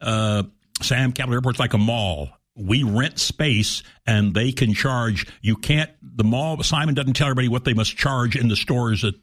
uh, 0.00 0.44
Sam 0.80 1.12
Capital 1.12 1.34
Airport's 1.34 1.58
like 1.58 1.74
a 1.74 1.78
mall. 1.78 2.30
We 2.54 2.82
rent 2.82 3.18
space 3.18 3.82
and 4.06 4.34
they 4.34 4.52
can 4.52 4.74
charge. 4.74 5.26
You 5.42 5.56
can't, 5.56 5.90
the 6.02 6.24
mall, 6.24 6.62
Simon 6.62 6.94
doesn't 6.94 7.14
tell 7.14 7.26
everybody 7.26 7.48
what 7.48 7.64
they 7.64 7.74
must 7.74 7.96
charge 7.96 8.34
in 8.34 8.48
the 8.48 8.56
stores 8.56 9.04
at, 9.04 9.14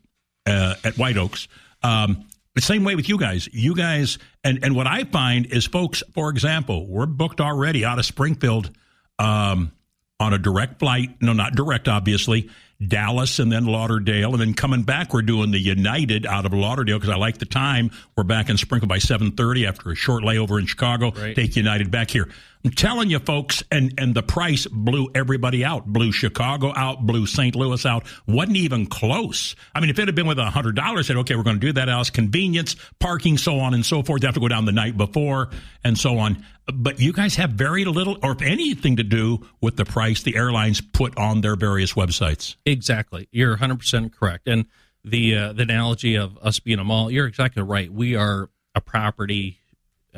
uh, 0.46 0.76
at 0.84 0.98
White 0.98 1.18
Oaks. 1.18 1.48
Um, 1.84 2.26
the 2.54 2.62
Same 2.62 2.86
way 2.86 2.96
with 2.96 3.10
you 3.10 3.18
guys. 3.18 3.50
You 3.52 3.76
guys, 3.76 4.18
and, 4.44 4.64
and 4.64 4.76
what 4.76 4.88
I 4.88 5.04
find 5.04 5.48
is 5.48 5.66
folks, 5.66 6.04
for 6.14 6.30
example, 6.30 6.88
we're 6.88 7.06
booked 7.06 7.42
already 7.42 7.84
out 7.84 8.00
of 8.00 8.06
Springfield 8.06 8.72
um, 9.20 9.74
on 10.20 10.34
a 10.34 10.38
direct 10.38 10.80
flight. 10.80 11.22
No, 11.22 11.34
not 11.34 11.56
direct, 11.56 11.88
obviously. 11.88 12.50
Dallas 12.86 13.40
and 13.40 13.50
then 13.50 13.66
Lauderdale, 13.66 14.34
and 14.34 14.42
then 14.42 14.54
coming 14.54 14.84
back, 14.84 15.14
we're 15.14 15.22
doing 15.22 15.52
the 15.52 15.60
United 15.60 16.26
out 16.26 16.46
of 16.46 16.54
Lauderdale 16.54 16.98
because 16.98 17.10
I 17.10 17.16
like 17.16 17.38
the 17.38 17.46
time. 17.46 17.90
We're 18.18 18.26
back 18.26 18.50
in 18.50 18.58
Springfield 18.58 18.90
by 18.90 18.98
seven 18.98 19.32
thirty 19.32 19.66
after 19.66 19.92
a 19.92 19.96
short 19.96 20.24
layover 20.24 20.60
in 20.60 20.66
Chicago. 20.66 21.12
Right. 21.12 21.34
Take 21.36 21.56
United 21.56 21.90
back 21.90 22.10
here. 22.12 22.28
I'm 22.66 22.72
telling 22.72 23.12
you, 23.12 23.20
folks, 23.20 23.62
and 23.72 23.94
and 24.00 24.16
the 24.16 24.24
price 24.24 24.66
blew 24.66 25.12
everybody 25.14 25.64
out. 25.64 25.86
Blew 25.86 26.12
Chicago 26.12 26.74
out. 26.76 27.06
Blew 27.06 27.28
St. 27.28 27.56
Louis 27.56 27.86
out. 27.86 28.08
wasn't 28.26 28.58
even 28.58 28.88
close. 28.88 29.56
I 29.76 29.82
mean, 29.82 29.92
if 29.92 30.00
it 30.00 30.08
had 30.08 30.16
been 30.16 30.26
with 30.26 30.40
a 30.40 30.46
hundred 30.46 30.76
dollars, 30.76 31.06
said 31.06 31.18
okay, 31.18 31.36
we're 31.36 31.44
going 31.44 31.60
to 31.60 31.68
do 31.68 31.74
that. 31.74 31.90
Else 31.90 32.10
convenience, 32.10 32.76
parking, 33.00 33.38
so 33.38 33.60
on 33.60 33.76
and 33.76 33.86
so 33.86 34.02
forth. 34.02 34.24
You 34.24 34.28
have 34.30 34.34
to 34.34 34.42
go 34.42 34.48
down 34.48 34.66
the 34.66 34.72
night 34.72 34.98
before 34.98 35.50
and 35.84 35.96
so 35.96 36.18
on. 36.18 36.44
But 36.66 37.00
you 37.00 37.14
guys 37.14 37.36
have 37.36 37.52
very 37.52 37.86
little, 37.86 38.18
or 38.24 38.32
if 38.32 38.42
anything, 38.42 38.96
to 38.96 39.04
do 39.04 39.46
with 39.62 39.76
the 39.76 39.86
price 39.86 40.24
the 40.24 40.36
airlines 40.36 40.82
put 40.82 41.16
on 41.20 41.42
their 41.42 41.56
various 41.56 41.94
websites. 41.94 42.56
Exactly. 42.66 43.30
You're 43.32 43.52
100 43.52 43.78
percent 43.78 44.12
correct. 44.18 44.48
And 44.48 44.66
the 45.04 45.38
uh, 45.38 45.54
the 45.54 45.62
analogy 45.62 46.16
of 46.16 46.36
us 46.40 46.60
being 46.60 46.80
a 46.80 46.84
mall, 46.84 47.12
you're 47.12 47.28
exactly 47.28 47.62
right. 47.62 47.94
We 47.94 48.16
are 48.16 48.50
a 48.74 48.82
property 48.82 49.60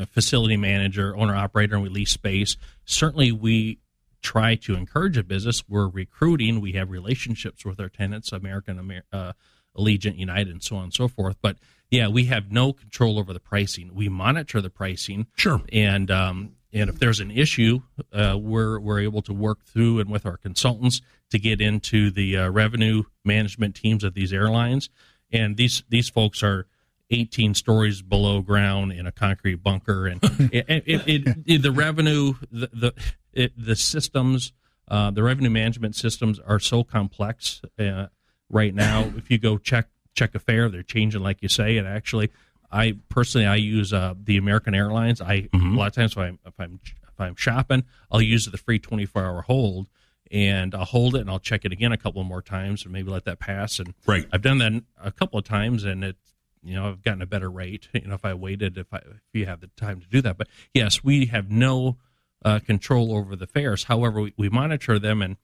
facility 0.06 0.58
manager, 0.58 1.16
owner 1.16 1.36
operator, 1.36 1.76
and 1.76 1.84
we 1.84 1.90
lease 1.90 2.12
space. 2.12 2.58
Certainly, 2.86 3.32
we 3.34 3.80
try 4.22 4.56
to 4.56 4.76
encourage 4.76 5.18
a 5.18 5.24
business. 5.24 5.64
We're 5.68 5.88
recruiting. 5.88 6.62
We 6.62 6.74
have 6.74 6.90
relationships 6.90 7.66
with 7.66 7.80
our 7.80 7.90
tenants, 7.90 8.32
American, 8.32 8.80
Amer- 8.80 9.04
uh, 9.12 9.34
Allegiant, 9.78 10.18
United, 10.18 10.50
and 10.50 10.64
so 10.64 10.78
on 10.78 10.86
and 10.86 10.94
so 10.94 11.08
forth. 11.08 11.38
But 11.42 11.58
yeah, 11.90 12.08
we 12.08 12.26
have 12.26 12.52
no 12.52 12.74
control 12.74 13.20
over 13.20 13.32
the 13.32 13.40
pricing. 13.40 13.92
We 13.94 14.10
monitor 14.10 14.62
the 14.62 14.70
pricing. 14.70 15.28
Sure. 15.36 15.62
And 15.72 16.12
um, 16.12 16.54
and 16.74 16.90
if 16.90 17.00
there's 17.00 17.20
an 17.20 17.32
issue, 17.32 17.82
uh, 18.12 18.38
we're 18.40 18.80
we're 18.80 19.00
able 19.00 19.22
to 19.24 19.34
work 19.34 19.64
through 19.64 20.00
and 20.00 20.10
with 20.10 20.26
our 20.26 20.38
consultants 20.38 21.02
to 21.32 21.40
get 21.40 21.62
into 21.62 22.12
the 22.12 22.38
uh, 22.38 22.50
revenue 22.50 23.04
management 23.24 23.76
teams 23.76 24.04
of 24.04 24.14
these 24.14 24.34
airlines. 24.34 24.90
And 25.32 25.58
these 25.58 25.84
these 25.90 26.10
folks 26.10 26.44
are 26.44 26.68
18 27.10 27.54
stories 27.54 28.02
below 28.02 28.42
ground 28.42 28.92
in 28.92 29.08
a 29.08 29.12
concrete 29.12 29.64
bunker, 29.64 30.08
and 30.08 30.20
it, 30.52 30.66
it, 30.86 31.38
it, 31.46 31.62
the 31.62 31.72
revenue, 31.72 32.34
the 32.52 32.94
the, 33.34 33.52
the 33.56 33.76
systems, 33.76 34.54
uh, 34.88 35.12
the 35.12 35.24
revenue 35.24 35.50
management 35.50 35.96
systems 35.96 36.40
are 36.40 36.60
so 36.60 36.84
complex 36.84 37.62
uh, 37.80 38.08
right 38.50 38.74
now. 38.74 39.12
If 39.16 39.32
you 39.32 39.38
go 39.38 39.58
check 39.58 39.88
check 40.14 40.36
a 40.36 40.40
fare, 40.40 40.70
they're 40.70 40.84
changing 40.84 41.22
like 41.22 41.42
you 41.42 41.50
say, 41.50 41.78
and 41.78 41.88
actually, 41.88 42.30
I 42.72 42.98
personally 43.10 43.48
I 43.48 43.56
use 43.56 43.94
uh, 43.94 44.14
the 44.22 44.38
American 44.38 44.76
Airlines. 44.76 45.22
I 45.22 45.42
mm-hmm. 45.42 45.76
a 45.76 45.78
lot 45.78 45.88
of 45.88 45.94
times 45.94 46.12
if 46.14 46.18
I'm 46.18 46.40
if 46.46 46.54
I'm 46.60 46.80
if 46.84 47.20
I'm 47.20 47.36
shopping, 47.36 47.84
I'll 48.12 48.22
use 48.22 48.46
the 48.46 48.58
free 48.58 48.80
24 48.80 49.24
hour 49.24 49.42
hold 49.42 49.88
and 50.32 50.76
I'll 50.76 50.86
hold 50.86 51.16
it 51.16 51.22
and 51.22 51.30
I'll 51.30 51.40
check 51.40 51.66
it 51.66 51.72
again 51.72 51.92
a 51.92 51.98
couple 51.98 52.24
more 52.24 52.42
times 52.42 52.84
and 52.84 52.94
maybe 52.94 53.10
let 53.10 53.26
that 53.26 53.40
pass. 53.40 53.80
And 53.80 53.94
right. 54.06 54.28
I've 54.32 54.42
done 54.42 54.58
that 54.60 54.84
a 55.02 55.12
couple 55.12 55.40
of 55.40 55.46
times 55.46 55.84
and 55.84 56.04
it 56.04 56.18
you 56.64 56.76
know 56.76 56.88
I've 56.88 57.04
gotten 57.04 57.22
a 57.22 57.28
better 57.28 57.50
rate. 57.50 57.88
You 57.94 58.08
know 58.08 58.16
if 58.16 58.26
I 58.26 58.34
waited 58.34 58.78
if 58.78 58.94
I 58.94 58.98
if 58.98 59.22
you 59.34 59.46
have 59.46 59.62
the 59.62 59.70
time 59.76 60.02
to 60.02 60.08
do 60.08 60.22
that. 60.22 60.38
But 60.38 60.48
yes, 60.74 61.04
we 61.04 61.28
have 61.28 61.50
no 61.50 61.98
uh, 62.44 62.60
control 62.60 63.14
over 63.16 63.36
the 63.36 63.48
fares. 63.48 63.86
However, 63.86 64.22
we, 64.22 64.34
we, 64.38 64.50
monitor 64.50 65.00
them 65.00 65.22
and 65.22 65.38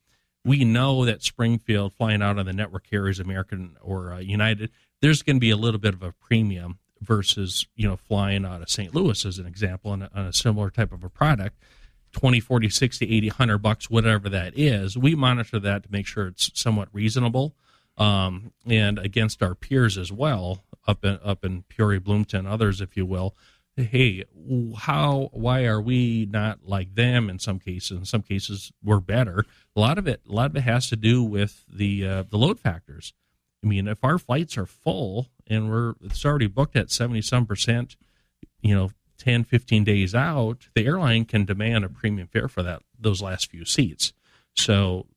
we 0.45 0.63
know 0.63 1.06
that 1.06 1.23
Springfield 1.23 1.93
flying 1.93 2.21
out 2.21 2.38
on 2.38 2.45
the 2.45 2.54
network 2.54 2.89
carriers, 2.89 3.19
American 3.19 3.78
or 3.82 4.13
uh, 4.13 4.19
United, 4.19 4.71
there's 5.02 5.21
going 5.21 5.38
to 5.38 5.41
be 5.41 5.49
a 5.49 5.58
little 5.58 5.80
bit 5.80 5.93
of 5.93 6.04
a 6.04 6.12
premium 6.12 6.80
versus 7.02 7.67
you 7.76 7.88
know 7.88 7.97
flying 7.97 8.45
out 8.45 8.62
of 8.62 8.69
St. 8.69 8.93
Louis 8.93 9.26
as 9.26 9.38
an 9.38 9.45
example 9.45 9.91
on 9.91 10.04
a, 10.04 10.10
on 10.13 10.26
a 10.26 10.34
similar 10.34 10.69
type 10.69 10.91
of 10.91 11.04
a 11.04 11.10
product. 11.10 11.58
20 12.13 12.39
40 12.39 12.69
60 12.69 13.06
80 13.17 13.28
100 13.30 13.58
bucks 13.58 13.89
whatever 13.89 14.30
that 14.30 14.54
is 14.56 14.95
we 14.95 15.15
monitor 15.15 15.58
that 15.58 15.82
to 15.82 15.91
make 15.91 16.06
sure 16.06 16.28
it's 16.28 16.52
somewhat 16.54 16.88
reasonable 16.93 17.56
um, 17.97 18.51
and 18.65 18.97
against 18.99 19.43
our 19.43 19.56
peers 19.56 19.97
as 19.97 20.12
well 20.12 20.63
up 20.88 21.03
in 21.06 21.19
up 21.23 21.45
in 21.45 21.63
Peoria, 21.63 21.99
Bloomington, 21.99 22.45
others, 22.45 22.82
if 22.82 22.97
you 22.97 23.06
will. 23.06 23.36
Hey, 23.75 24.23
how? 24.77 25.29
Why 25.32 25.65
are 25.65 25.82
we 25.82 26.27
not 26.29 26.60
like 26.63 26.93
them? 26.93 27.29
In 27.29 27.39
some 27.39 27.60
cases, 27.60 27.97
in 27.97 28.06
some 28.06 28.21
cases, 28.21 28.71
we're 28.84 28.99
better. 28.99 29.45
A 29.75 29.79
lot 29.79 29.97
of 29.97 30.08
it, 30.08 30.21
a 30.29 30.32
lot 30.32 30.51
of 30.51 30.56
it 30.56 30.62
has 30.62 30.89
to 30.89 30.95
do 30.95 31.23
with 31.23 31.63
the 31.71 32.08
uh, 32.08 32.23
the 32.29 32.38
load 32.38 32.60
factors. 32.60 33.13
I 33.63 33.67
mean, 33.67 33.88
if 33.88 34.03
our 34.03 34.19
flights 34.19 34.58
are 34.58 34.65
full 34.65 35.29
and 35.47 35.69
we're 35.69 35.93
it's 36.01 36.25
already 36.25 36.47
booked 36.47 36.75
at 36.75 36.91
seventy 36.91 37.21
some 37.21 37.45
percent, 37.45 37.95
you 38.62 38.75
know, 38.75 38.91
10, 39.17 39.45
15 39.45 39.84
days 39.84 40.13
out, 40.13 40.67
the 40.75 40.86
airline 40.86 41.23
can 41.25 41.45
demand 41.45 41.86
a 41.86 41.89
premium 41.89 42.27
fare 42.27 42.47
for 42.47 42.62
that 42.63 42.82
those 42.99 43.21
last 43.21 43.49
few 43.49 43.65
seats. 43.65 44.13
So 44.56 45.08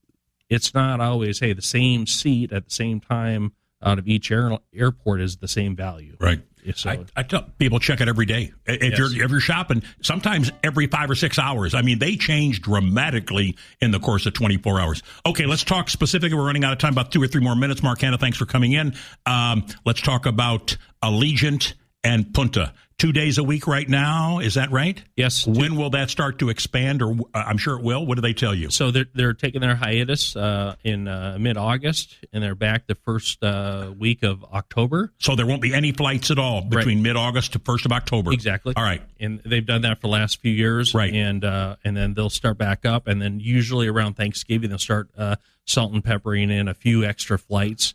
it's 0.48 0.74
not 0.74 1.00
always 1.00 1.40
hey 1.40 1.52
the 1.52 1.62
same 1.62 2.06
seat 2.06 2.52
at 2.52 2.64
the 2.64 2.70
same 2.70 3.00
time 3.00 3.52
out 3.82 3.98
of 3.98 4.08
each 4.08 4.30
air, 4.30 4.58
airport 4.74 5.20
is 5.20 5.36
the 5.36 5.48
same 5.48 5.76
value. 5.76 6.16
Right. 6.20 6.40
So, 6.74 6.90
I, 6.90 7.04
I, 7.14 7.22
tell 7.22 7.42
people 7.58 7.78
check 7.78 8.00
it 8.00 8.08
every 8.08 8.26
day. 8.26 8.52
If 8.66 8.82
yes. 8.82 8.98
you're 8.98 9.24
if 9.24 9.30
you're 9.30 9.38
shopping, 9.38 9.84
sometimes 10.02 10.50
every 10.64 10.88
five 10.88 11.08
or 11.08 11.14
six 11.14 11.38
hours. 11.38 11.74
I 11.74 11.82
mean, 11.82 12.00
they 12.00 12.16
change 12.16 12.60
dramatically 12.60 13.56
in 13.80 13.92
the 13.92 14.00
course 14.00 14.26
of 14.26 14.32
24 14.32 14.80
hours. 14.80 15.02
Okay, 15.24 15.46
let's 15.46 15.62
talk 15.62 15.88
specifically. 15.88 16.36
We're 16.36 16.44
running 16.44 16.64
out 16.64 16.72
of 16.72 16.78
time. 16.78 16.92
About 16.92 17.12
two 17.12 17.22
or 17.22 17.28
three 17.28 17.40
more 17.40 17.54
minutes. 17.54 17.84
Mark 17.84 18.00
Hanna, 18.00 18.18
thanks 18.18 18.36
for 18.36 18.46
coming 18.46 18.72
in. 18.72 18.94
Um, 19.26 19.64
let's 19.84 20.00
talk 20.00 20.26
about 20.26 20.76
Allegiant 21.04 21.74
and 22.02 22.34
Punta 22.34 22.72
two 22.98 23.12
days 23.12 23.38
a 23.38 23.44
week 23.44 23.66
right 23.66 23.88
now. 23.88 24.38
Is 24.38 24.54
that 24.54 24.70
right? 24.70 25.02
Yes. 25.16 25.46
When 25.46 25.76
will 25.76 25.90
that 25.90 26.10
start 26.10 26.38
to 26.38 26.48
expand? 26.48 27.02
Or 27.02 27.12
uh, 27.12 27.44
I'm 27.46 27.58
sure 27.58 27.78
it 27.78 27.82
will. 27.82 28.06
What 28.06 28.14
do 28.16 28.22
they 28.22 28.32
tell 28.32 28.54
you? 28.54 28.70
So 28.70 28.90
they're 28.90 29.06
they're 29.14 29.34
taking 29.34 29.60
their 29.60 29.76
hiatus 29.76 30.34
uh, 30.36 30.76
in 30.82 31.08
uh, 31.08 31.36
mid 31.38 31.56
August, 31.56 32.16
and 32.32 32.42
they're 32.42 32.54
back 32.54 32.86
the 32.86 32.94
first 32.94 33.42
uh, 33.42 33.92
week 33.98 34.22
of 34.22 34.44
October. 34.44 35.12
So 35.18 35.36
there 35.36 35.46
won't 35.46 35.62
be 35.62 35.74
any 35.74 35.92
flights 35.92 36.30
at 36.30 36.38
all 36.38 36.62
between 36.62 36.98
right. 36.98 37.02
mid 37.02 37.16
August 37.16 37.52
to 37.52 37.58
first 37.58 37.84
of 37.84 37.92
October. 37.92 38.32
Exactly. 38.32 38.74
All 38.76 38.84
right. 38.84 39.02
And 39.20 39.40
they've 39.44 39.66
done 39.66 39.82
that 39.82 40.00
for 40.00 40.08
the 40.08 40.12
last 40.12 40.40
few 40.40 40.52
years. 40.52 40.94
Right. 40.94 41.12
And 41.12 41.44
uh, 41.44 41.76
and 41.84 41.96
then 41.96 42.14
they'll 42.14 42.30
start 42.30 42.58
back 42.58 42.86
up, 42.86 43.06
and 43.06 43.20
then 43.20 43.40
usually 43.40 43.88
around 43.88 44.14
Thanksgiving 44.14 44.70
they'll 44.70 44.78
start 44.78 45.10
uh, 45.16 45.36
salt 45.64 45.92
and 45.92 46.02
peppering 46.02 46.50
in 46.50 46.68
a 46.68 46.74
few 46.74 47.04
extra 47.04 47.38
flights 47.38 47.94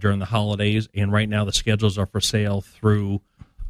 during 0.00 0.18
the 0.18 0.26
holidays. 0.26 0.88
And 0.94 1.12
right 1.12 1.28
now 1.28 1.44
the 1.44 1.52
schedules 1.52 1.96
are 1.96 2.06
for 2.06 2.20
sale 2.20 2.60
through 2.60 3.20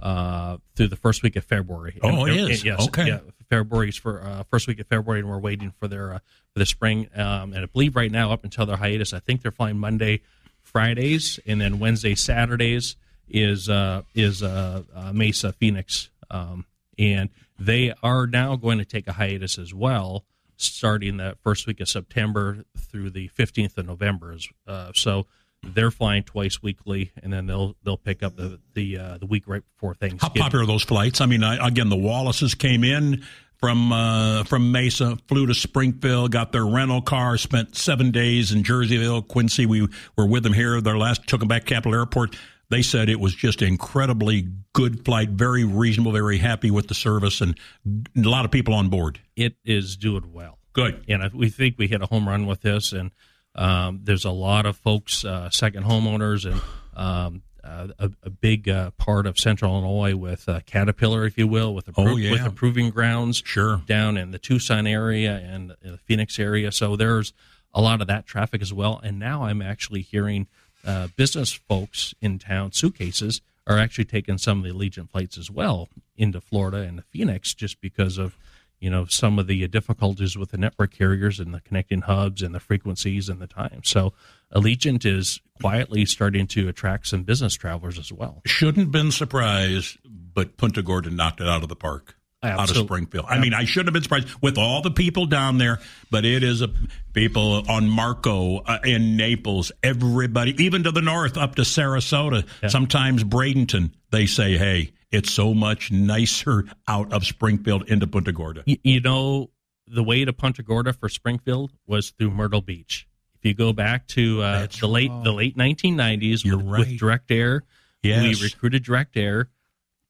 uh, 0.00 0.59
through 0.74 0.88
the 0.88 0.96
first 0.96 1.22
week 1.22 1.37
of 1.37 1.44
February. 1.44 1.98
Oh, 2.02 2.24
and, 2.26 2.28
it 2.28 2.50
is. 2.50 2.64
yes, 2.64 2.87
okay. 2.88 3.09
Yeah, 3.09 3.20
February's 3.48 3.96
for 3.96 4.22
uh, 4.22 4.42
first 4.50 4.66
week 4.66 4.80
of 4.80 4.87
February, 4.87 5.20
and 5.20 5.28
we're 5.28 5.38
waiting 5.38 5.72
for 5.78 5.88
their 5.88 6.14
uh, 6.14 6.18
for 6.52 6.59
the 6.59 6.66
spring. 6.66 7.09
Um, 7.14 7.52
and 7.52 7.59
I 7.59 7.66
believe 7.66 7.96
right 7.96 8.11
now, 8.11 8.32
up 8.32 8.44
until 8.44 8.66
their 8.66 8.76
hiatus, 8.76 9.12
I 9.12 9.20
think 9.20 9.42
they're 9.42 9.52
flying 9.52 9.78
Monday, 9.78 10.22
Fridays, 10.62 11.40
and 11.46 11.61
then 11.61 11.78
Wednesday, 11.78 12.14
Saturdays 12.14 12.96
is 13.28 13.68
uh, 13.68 14.02
is 14.14 14.42
uh, 14.42 14.82
uh, 14.94 15.12
Mesa, 15.12 15.52
Phoenix, 15.52 16.11
um, 16.30 16.66
and 16.98 17.30
they 17.59 17.92
are 18.02 18.26
now 18.26 18.56
going 18.56 18.78
to 18.78 18.85
take 18.85 19.09
a 19.09 19.12
hiatus 19.12 19.59
as 19.59 19.72
well, 19.72 20.24
starting 20.56 21.16
the 21.16 21.37
first 21.42 21.66
week 21.66 21.80
of 21.80 21.88
September 21.88 22.64
through 22.76 23.11
the 23.11 23.28
fifteenth 23.28 23.78
of 23.78 23.87
November. 23.87 24.37
Uh, 24.66 24.92
so 24.94 25.26
they're 25.74 25.90
flying 25.90 26.22
twice 26.22 26.62
weekly, 26.62 27.12
and 27.22 27.33
then 27.33 27.46
they'll 27.46 27.76
they'll 27.85 27.96
pick 27.96 28.22
up 28.22 28.37
the 28.37 28.61
the 28.74 28.98
uh, 28.98 29.18
the 29.18 29.26
week 29.26 29.44
right 29.46 29.62
before 29.74 29.94
Thanksgiving. 29.94 30.40
How 30.40 30.44
popular 30.44 30.64
are 30.64 30.66
those 30.66 30.83
flights? 30.83 31.20
I 31.20 31.26
mean, 31.26 31.42
I, 31.42 31.66
again, 31.66 31.88
the 31.88 31.96
Wallaces 31.96 32.55
came 32.55 32.85
in 32.85 33.24
from 33.59 33.92
uh, 33.92 34.44
from 34.44 34.72
Mesa, 34.72 35.16
flew 35.29 35.46
to 35.46 35.55
Springfield, 35.55 36.33
got 36.33 36.52
their 36.52 36.66
rental 36.66 37.02
car, 37.02 37.37
spent 37.38 37.76
seven 37.76 38.11
days 38.11 38.52
in 38.52 38.62
Jerseyville, 38.62 39.26
Quincy. 39.26 39.66
We 39.66 39.88
were 40.16 40.26
with 40.26 40.42
them 40.42 40.52
here. 40.52 40.81
Their 40.81 40.98
last 40.98 41.26
took 41.26 41.40
them 41.40 41.48
back 41.48 41.64
Capital 41.64 41.94
Airport. 41.94 42.37
They 42.68 42.83
said 42.83 43.09
it 43.09 43.20
was 43.20 43.35
just 43.35 43.62
incredibly 43.62 44.48
good 44.72 45.05
flight, 45.05 45.31
very 45.31 45.64
reasonable, 45.64 46.12
very 46.12 46.38
happy 46.38 46.70
with 46.70 46.88
the 46.88 46.94
service, 46.94 47.40
and 47.40 47.57
a 47.87 48.29
lot 48.29 48.44
of 48.44 48.50
people 48.50 48.74
on 48.74 48.88
board. 48.88 49.20
It 49.37 49.55
is 49.64 49.96
doing 49.96 50.33
well. 50.33 50.59
Good, 50.72 51.05
and 51.09 51.33
we 51.33 51.48
think 51.48 51.76
we 51.79 51.87
hit 51.87 52.02
a 52.02 52.07
home 52.07 52.29
run 52.29 52.46
with 52.46 52.62
this, 52.62 52.92
and 52.92 53.12
um, 53.56 54.00
there's 54.04 54.24
a 54.24 54.30
lot 54.30 54.66
of 54.66 54.76
folks, 54.76 55.24
uh, 55.24 55.50
second 55.50 55.84
homeowners, 55.84 56.44
and 56.50 56.60
um, 56.94 57.42
uh, 57.64 57.88
a, 57.98 58.10
a, 58.22 58.30
big 58.30 58.68
uh, 58.68 58.90
part 58.92 59.26
of 59.26 59.38
Central 59.38 59.72
Illinois 59.72 60.14
with 60.14 60.48
uh, 60.48 60.60
Caterpillar, 60.66 61.26
if 61.26 61.36
you 61.36 61.48
will, 61.48 61.74
with, 61.74 61.86
appro- 61.86 62.12
oh, 62.12 62.16
yeah. 62.16 62.30
with 62.30 62.46
approving 62.46 62.90
grounds 62.90 63.42
sure. 63.44 63.82
down 63.86 64.16
in 64.16 64.30
the 64.30 64.38
Tucson 64.38 64.86
area 64.86 65.36
and 65.36 65.74
the 65.82 65.98
Phoenix 65.98 66.38
area. 66.38 66.70
So 66.70 66.94
there's 66.94 67.32
a 67.74 67.80
lot 67.80 68.00
of 68.00 68.06
that 68.06 68.26
traffic 68.26 68.62
as 68.62 68.72
well. 68.72 69.00
And 69.02 69.18
now 69.18 69.44
I'm 69.44 69.60
actually 69.60 70.02
hearing 70.02 70.46
uh, 70.84 71.08
business 71.16 71.52
folks 71.52 72.14
in 72.20 72.38
town, 72.38 72.72
suitcases, 72.72 73.40
are 73.66 73.78
actually 73.78 74.04
taking 74.04 74.38
some 74.38 74.58
of 74.58 74.64
the 74.64 74.70
Allegiant 74.70 75.10
flights 75.10 75.36
as 75.36 75.50
well 75.50 75.88
into 76.16 76.40
Florida 76.40 76.78
and 76.78 76.96
the 76.96 77.02
Phoenix 77.02 77.52
just 77.52 77.80
because 77.80 78.16
of 78.16 78.36
you 78.80 78.90
know 78.90 79.06
some 79.06 79.38
of 79.38 79.46
the 79.46 79.66
difficulties 79.68 80.36
with 80.36 80.50
the 80.50 80.58
network 80.58 80.92
carriers 80.92 81.40
and 81.40 81.52
the 81.54 81.60
connecting 81.60 82.02
hubs 82.02 82.42
and 82.42 82.54
the 82.54 82.60
frequencies 82.60 83.28
and 83.28 83.40
the 83.40 83.46
time. 83.46 83.80
So 83.84 84.12
Allegiant 84.54 85.04
is 85.04 85.40
quietly 85.60 86.04
starting 86.06 86.46
to 86.48 86.68
attract 86.68 87.08
some 87.08 87.24
business 87.24 87.54
travelers 87.54 87.98
as 87.98 88.12
well. 88.12 88.42
Shouldn't 88.46 88.92
been 88.92 89.10
surprised, 89.10 89.98
but 90.04 90.56
Punta 90.56 90.82
Gorda 90.82 91.10
knocked 91.10 91.40
it 91.40 91.48
out 91.48 91.62
of 91.62 91.68
the 91.68 91.76
park. 91.76 92.16
Out 92.42 92.52
of 92.52 92.60
Absolutely. 92.60 92.86
Springfield. 92.86 93.26
I 93.28 93.40
mean, 93.40 93.54
I 93.54 93.64
shouldn't 93.64 93.88
have 93.88 93.94
been 93.94 94.02
surprised 94.02 94.28
with 94.42 94.58
all 94.58 94.82
the 94.82 94.90
people 94.90 95.24
down 95.24 95.56
there, 95.56 95.80
but 96.10 96.24
it 96.26 96.42
is 96.44 96.60
a 96.60 96.68
people 97.14 97.64
on 97.68 97.88
Marco 97.88 98.58
uh, 98.58 98.78
in 98.84 99.16
Naples, 99.16 99.72
everybody, 99.82 100.54
even 100.62 100.84
to 100.84 100.92
the 100.92 101.00
north 101.00 101.38
up 101.38 101.54
to 101.56 101.62
Sarasota, 101.62 102.46
sometimes 102.70 103.24
Bradenton. 103.24 103.90
They 104.10 104.26
say, 104.26 104.58
"Hey, 104.58 104.92
it's 105.10 105.32
so 105.32 105.54
much 105.54 105.90
nicer 105.92 106.64
out 106.88 107.12
of 107.12 107.24
Springfield 107.24 107.88
into 107.88 108.06
Punta 108.06 108.32
Gorda." 108.32 108.62
You 108.66 109.00
know, 109.00 109.50
the 109.86 110.02
way 110.02 110.24
to 110.24 110.32
Punta 110.32 110.62
Gorda 110.62 110.92
for 110.92 111.08
Springfield 111.08 111.72
was 111.86 112.10
through 112.10 112.30
Myrtle 112.32 112.60
Beach. 112.62 113.06
If 113.38 113.44
you 113.44 113.54
go 113.54 113.72
back 113.72 114.06
to 114.08 114.42
uh, 114.42 114.66
the 114.80 114.88
late 114.88 115.10
the 115.24 115.32
late 115.32 115.56
1990s 115.56 116.44
You're 116.44 116.56
with, 116.58 116.66
right. 116.66 116.78
with 116.80 116.98
Direct 116.98 117.30
Air, 117.30 117.62
Yes. 118.02 118.22
we 118.40 118.44
recruited 118.44 118.82
Direct 118.84 119.16
Air, 119.16 119.48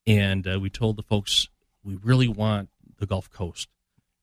and 0.07 0.47
uh, 0.47 0.59
we 0.61 0.71
told 0.71 0.97
the 0.97 1.03
folks 1.03 1.49
we 1.85 1.97
really 1.97 2.29
want 2.29 2.69
the 2.99 3.07
Gulf 3.07 3.31
Coast. 3.31 3.69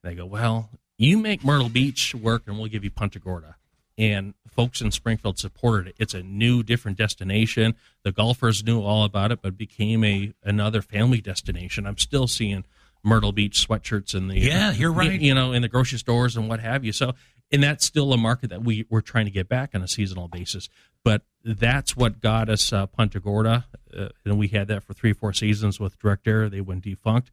They 0.03 0.15
go, 0.15 0.25
well, 0.25 0.69
you 0.97 1.17
make 1.17 1.43
Myrtle 1.43 1.69
Beach 1.69 2.13
work, 2.15 2.43
and 2.47 2.57
we'll 2.57 2.67
give 2.67 2.83
you 2.83 2.91
Punta 2.91 3.19
Gorda. 3.19 3.55
And 3.97 4.33
folks 4.55 4.81
in 4.81 4.91
Springfield 4.91 5.39
supported 5.39 5.89
it. 5.89 5.95
It's 5.97 6.13
a 6.13 6.23
new, 6.23 6.63
different 6.63 6.97
destination. 6.97 7.75
The 8.03 8.11
golfers 8.11 8.63
knew 8.63 8.81
all 8.81 9.03
about 9.03 9.31
it, 9.31 9.41
but 9.41 9.57
became 9.57 10.03
a 10.03 10.33
another 10.43 10.81
family 10.81 11.21
destination. 11.21 11.85
I'm 11.85 11.97
still 11.97 12.27
seeing 12.27 12.63
Myrtle 13.03 13.31
Beach 13.31 13.67
sweatshirts 13.67 14.15
in 14.15 14.27
the 14.27 14.39
Yeah, 14.39 14.71
you're 14.71 14.93
right. 14.93 15.19
You 15.19 15.33
know, 15.33 15.51
in 15.51 15.61
the 15.61 15.67
grocery 15.67 15.99
stores 15.99 16.37
and 16.37 16.47
what 16.47 16.59
have 16.59 16.85
you. 16.85 16.91
So, 16.91 17.13
and 17.51 17.61
that's 17.61 17.85
still 17.85 18.13
a 18.13 18.17
market 18.17 18.49
that 18.49 18.63
we 18.63 18.85
we're 18.89 19.01
trying 19.01 19.25
to 19.25 19.31
get 19.31 19.49
back 19.49 19.71
on 19.73 19.81
a 19.81 19.87
seasonal 19.87 20.27
basis. 20.27 20.69
But 21.03 21.23
that's 21.43 21.97
what 21.97 22.21
got 22.21 22.49
us 22.49 22.71
uh, 22.71 22.85
Punta 22.87 23.19
Gorda, 23.19 23.65
uh, 23.95 24.09
and 24.23 24.37
we 24.37 24.47
had 24.47 24.69
that 24.69 24.83
for 24.83 24.93
three, 24.93 25.13
four 25.13 25.33
seasons 25.33 25.79
with 25.79 25.99
Direct 25.99 26.27
Air. 26.27 26.47
They 26.49 26.61
went 26.61 26.83
defunct, 26.83 27.31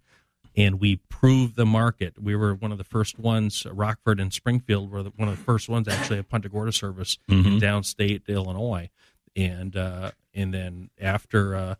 and 0.57 0.81
we 0.81 0.97
proved 0.97 1.57
the 1.57 1.67
market. 1.67 2.21
We 2.21 2.35
were 2.35 2.55
one 2.55 2.73
of 2.73 2.79
the 2.79 2.85
first 2.85 3.19
ones. 3.19 3.67
Rockford 3.71 4.21
and 4.21 4.33
Springfield 4.33 4.91
were 4.91 5.03
the, 5.03 5.13
one 5.17 5.29
of 5.29 5.37
the 5.37 5.45
first 5.45 5.69
ones 5.69 5.89
actually 5.89 6.19
a 6.19 6.23
Punta 6.23 6.49
Gorda 6.49 6.73
service 6.73 7.19
in 7.29 7.61
downstate 7.61 8.27
Illinois, 8.29 8.91
and 9.37 9.77
uh, 9.77 10.11
and 10.35 10.53
then 10.53 10.91
after 11.01 11.55
uh, 11.55 11.75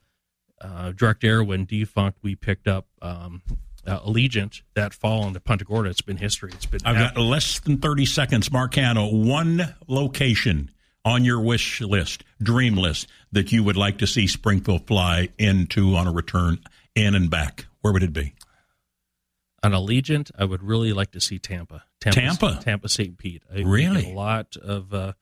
uh, 0.61 0.93
Direct 0.93 1.25
Air 1.25 1.43
went 1.43 1.69
defunct, 1.69 2.19
we 2.23 2.35
picked 2.37 2.69
up. 2.69 2.87
Um, 3.03 3.43
uh, 3.87 3.99
Allegiant 4.01 4.61
that 4.75 4.93
fall 4.93 5.27
into 5.27 5.41
Punta 5.41 5.65
Gorda. 5.65 5.89
It's 5.89 6.03
been 6.03 6.19
history. 6.19 6.51
It's 6.53 6.67
been 6.67 6.81
I've 6.85 7.15
got 7.15 7.17
less 7.17 7.61
than 7.61 7.79
30 7.79 8.05
seconds. 8.05 8.53
Mark 8.53 8.75
Hanna, 8.75 9.07
one 9.09 9.75
location 9.89 10.71
on 11.03 11.25
your 11.25 11.41
wish 11.41 11.81
list, 11.81 12.23
dream 12.43 12.77
list, 12.77 13.07
that 13.33 13.53
you 13.53 13.65
would 13.65 13.79
like 13.79 13.97
to 13.99 14.07
see 14.07 14.27
Springfield 14.27 14.87
fly 14.87 15.31
into 15.39 15.95
on 15.95 16.07
a 16.07 16.13
return 16.13 16.59
in 16.95 17.15
and 17.15 17.31
back. 17.31 17.67
Where 17.81 17.93
would 17.93 18.03
it 18.03 18.13
be? 18.13 18.35
On 19.63 19.73
Allegiant, 19.73 20.31
I 20.39 20.45
would 20.45 20.63
really 20.63 20.93
like 20.93 21.11
to 21.13 21.21
see 21.21 21.39
Tampa. 21.39 21.85
Tampa? 22.01 22.59
Tampa 22.63 22.89
St. 22.89 23.17
Pete. 23.19 23.43
I, 23.55 23.61
Really? 23.61 24.11
a 24.11 24.15
lot 24.15 24.57
of 24.57 24.95
uh, 24.95 25.13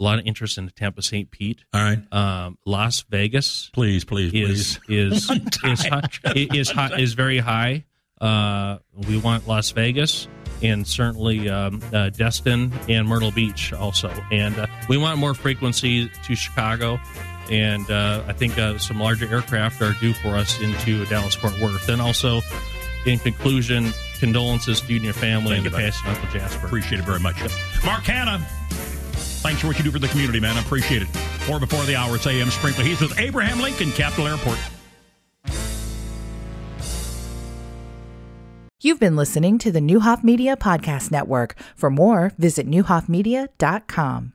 a 0.00 0.02
lot 0.02 0.18
of 0.18 0.26
interest 0.26 0.58
in 0.58 0.68
Tampa 0.70 1.02
St. 1.02 1.30
Pete. 1.30 1.64
All 1.72 1.80
right. 1.82 2.12
Um, 2.12 2.58
Las 2.66 3.02
Vegas 3.08 3.70
Please, 3.72 4.04
please, 4.04 4.32
is 4.34 4.78
please. 4.86 5.30
is 5.30 5.30
is 5.64 5.86
high, 5.86 6.08
is 6.34 6.70
high, 6.70 6.98
is 6.98 7.14
very 7.14 7.38
high. 7.38 7.84
Uh, 8.20 8.78
we 9.08 9.16
want 9.16 9.46
Las 9.48 9.70
Vegas 9.70 10.26
and 10.60 10.84
certainly 10.86 11.48
um, 11.48 11.80
uh, 11.92 12.10
Destin 12.10 12.72
and 12.88 13.06
Myrtle 13.06 13.30
Beach 13.30 13.72
also, 13.72 14.08
and 14.32 14.58
uh, 14.58 14.66
we 14.88 14.96
want 14.98 15.18
more 15.18 15.32
frequency 15.34 16.08
to 16.24 16.34
Chicago. 16.34 16.98
And 17.50 17.88
uh, 17.90 18.24
I 18.26 18.32
think 18.34 18.58
uh, 18.58 18.76
some 18.78 19.00
larger 19.00 19.26
aircraft 19.32 19.80
are 19.80 19.92
due 20.00 20.12
for 20.14 20.30
us 20.30 20.60
into 20.60 21.04
Dallas 21.06 21.34
Fort 21.36 21.58
Worth. 21.60 21.88
And 21.88 21.98
also, 22.02 22.40
in 23.06 23.18
conclusion, 23.18 23.92
condolences 24.18 24.80
to 24.80 24.88
you 24.88 24.96
and 24.96 25.04
your 25.04 25.14
family 25.14 25.54
Thank 25.54 25.56
and 25.56 25.64
you, 25.64 25.70
the 25.70 25.76
buddy. 25.76 25.90
passing 25.90 26.10
Uncle 26.10 26.28
Jasper. 26.40 26.66
Appreciate 26.66 26.98
it 27.00 27.04
very 27.04 27.20
much. 27.20 27.36
Mark 27.84 28.04
Hanna, 28.04 28.38
thanks 29.42 29.60
for 29.60 29.68
what 29.68 29.78
you 29.78 29.84
do 29.84 29.90
for 29.90 29.98
the 29.98 30.08
community, 30.08 30.40
man. 30.40 30.56
I 30.56 30.60
appreciate 30.60 31.02
it. 31.02 31.08
Or 31.50 31.58
before 31.58 31.84
the 31.84 31.96
hour, 31.96 32.16
it's 32.16 32.26
AM 32.26 32.50
Springfield. 32.50 32.86
He's 32.86 33.00
with 33.00 33.18
Abraham 33.18 33.60
Lincoln, 33.60 33.90
Capital 33.92 34.26
Airport. 34.28 34.58
You've 38.80 39.00
been 39.00 39.16
listening 39.16 39.58
to 39.58 39.72
the 39.72 39.80
Neuhoff 39.80 40.22
Media 40.22 40.56
Podcast 40.56 41.10
Network. 41.10 41.56
For 41.74 41.90
more, 41.90 42.32
visit 42.38 42.68
neuhoffmedia.com. 42.70 44.32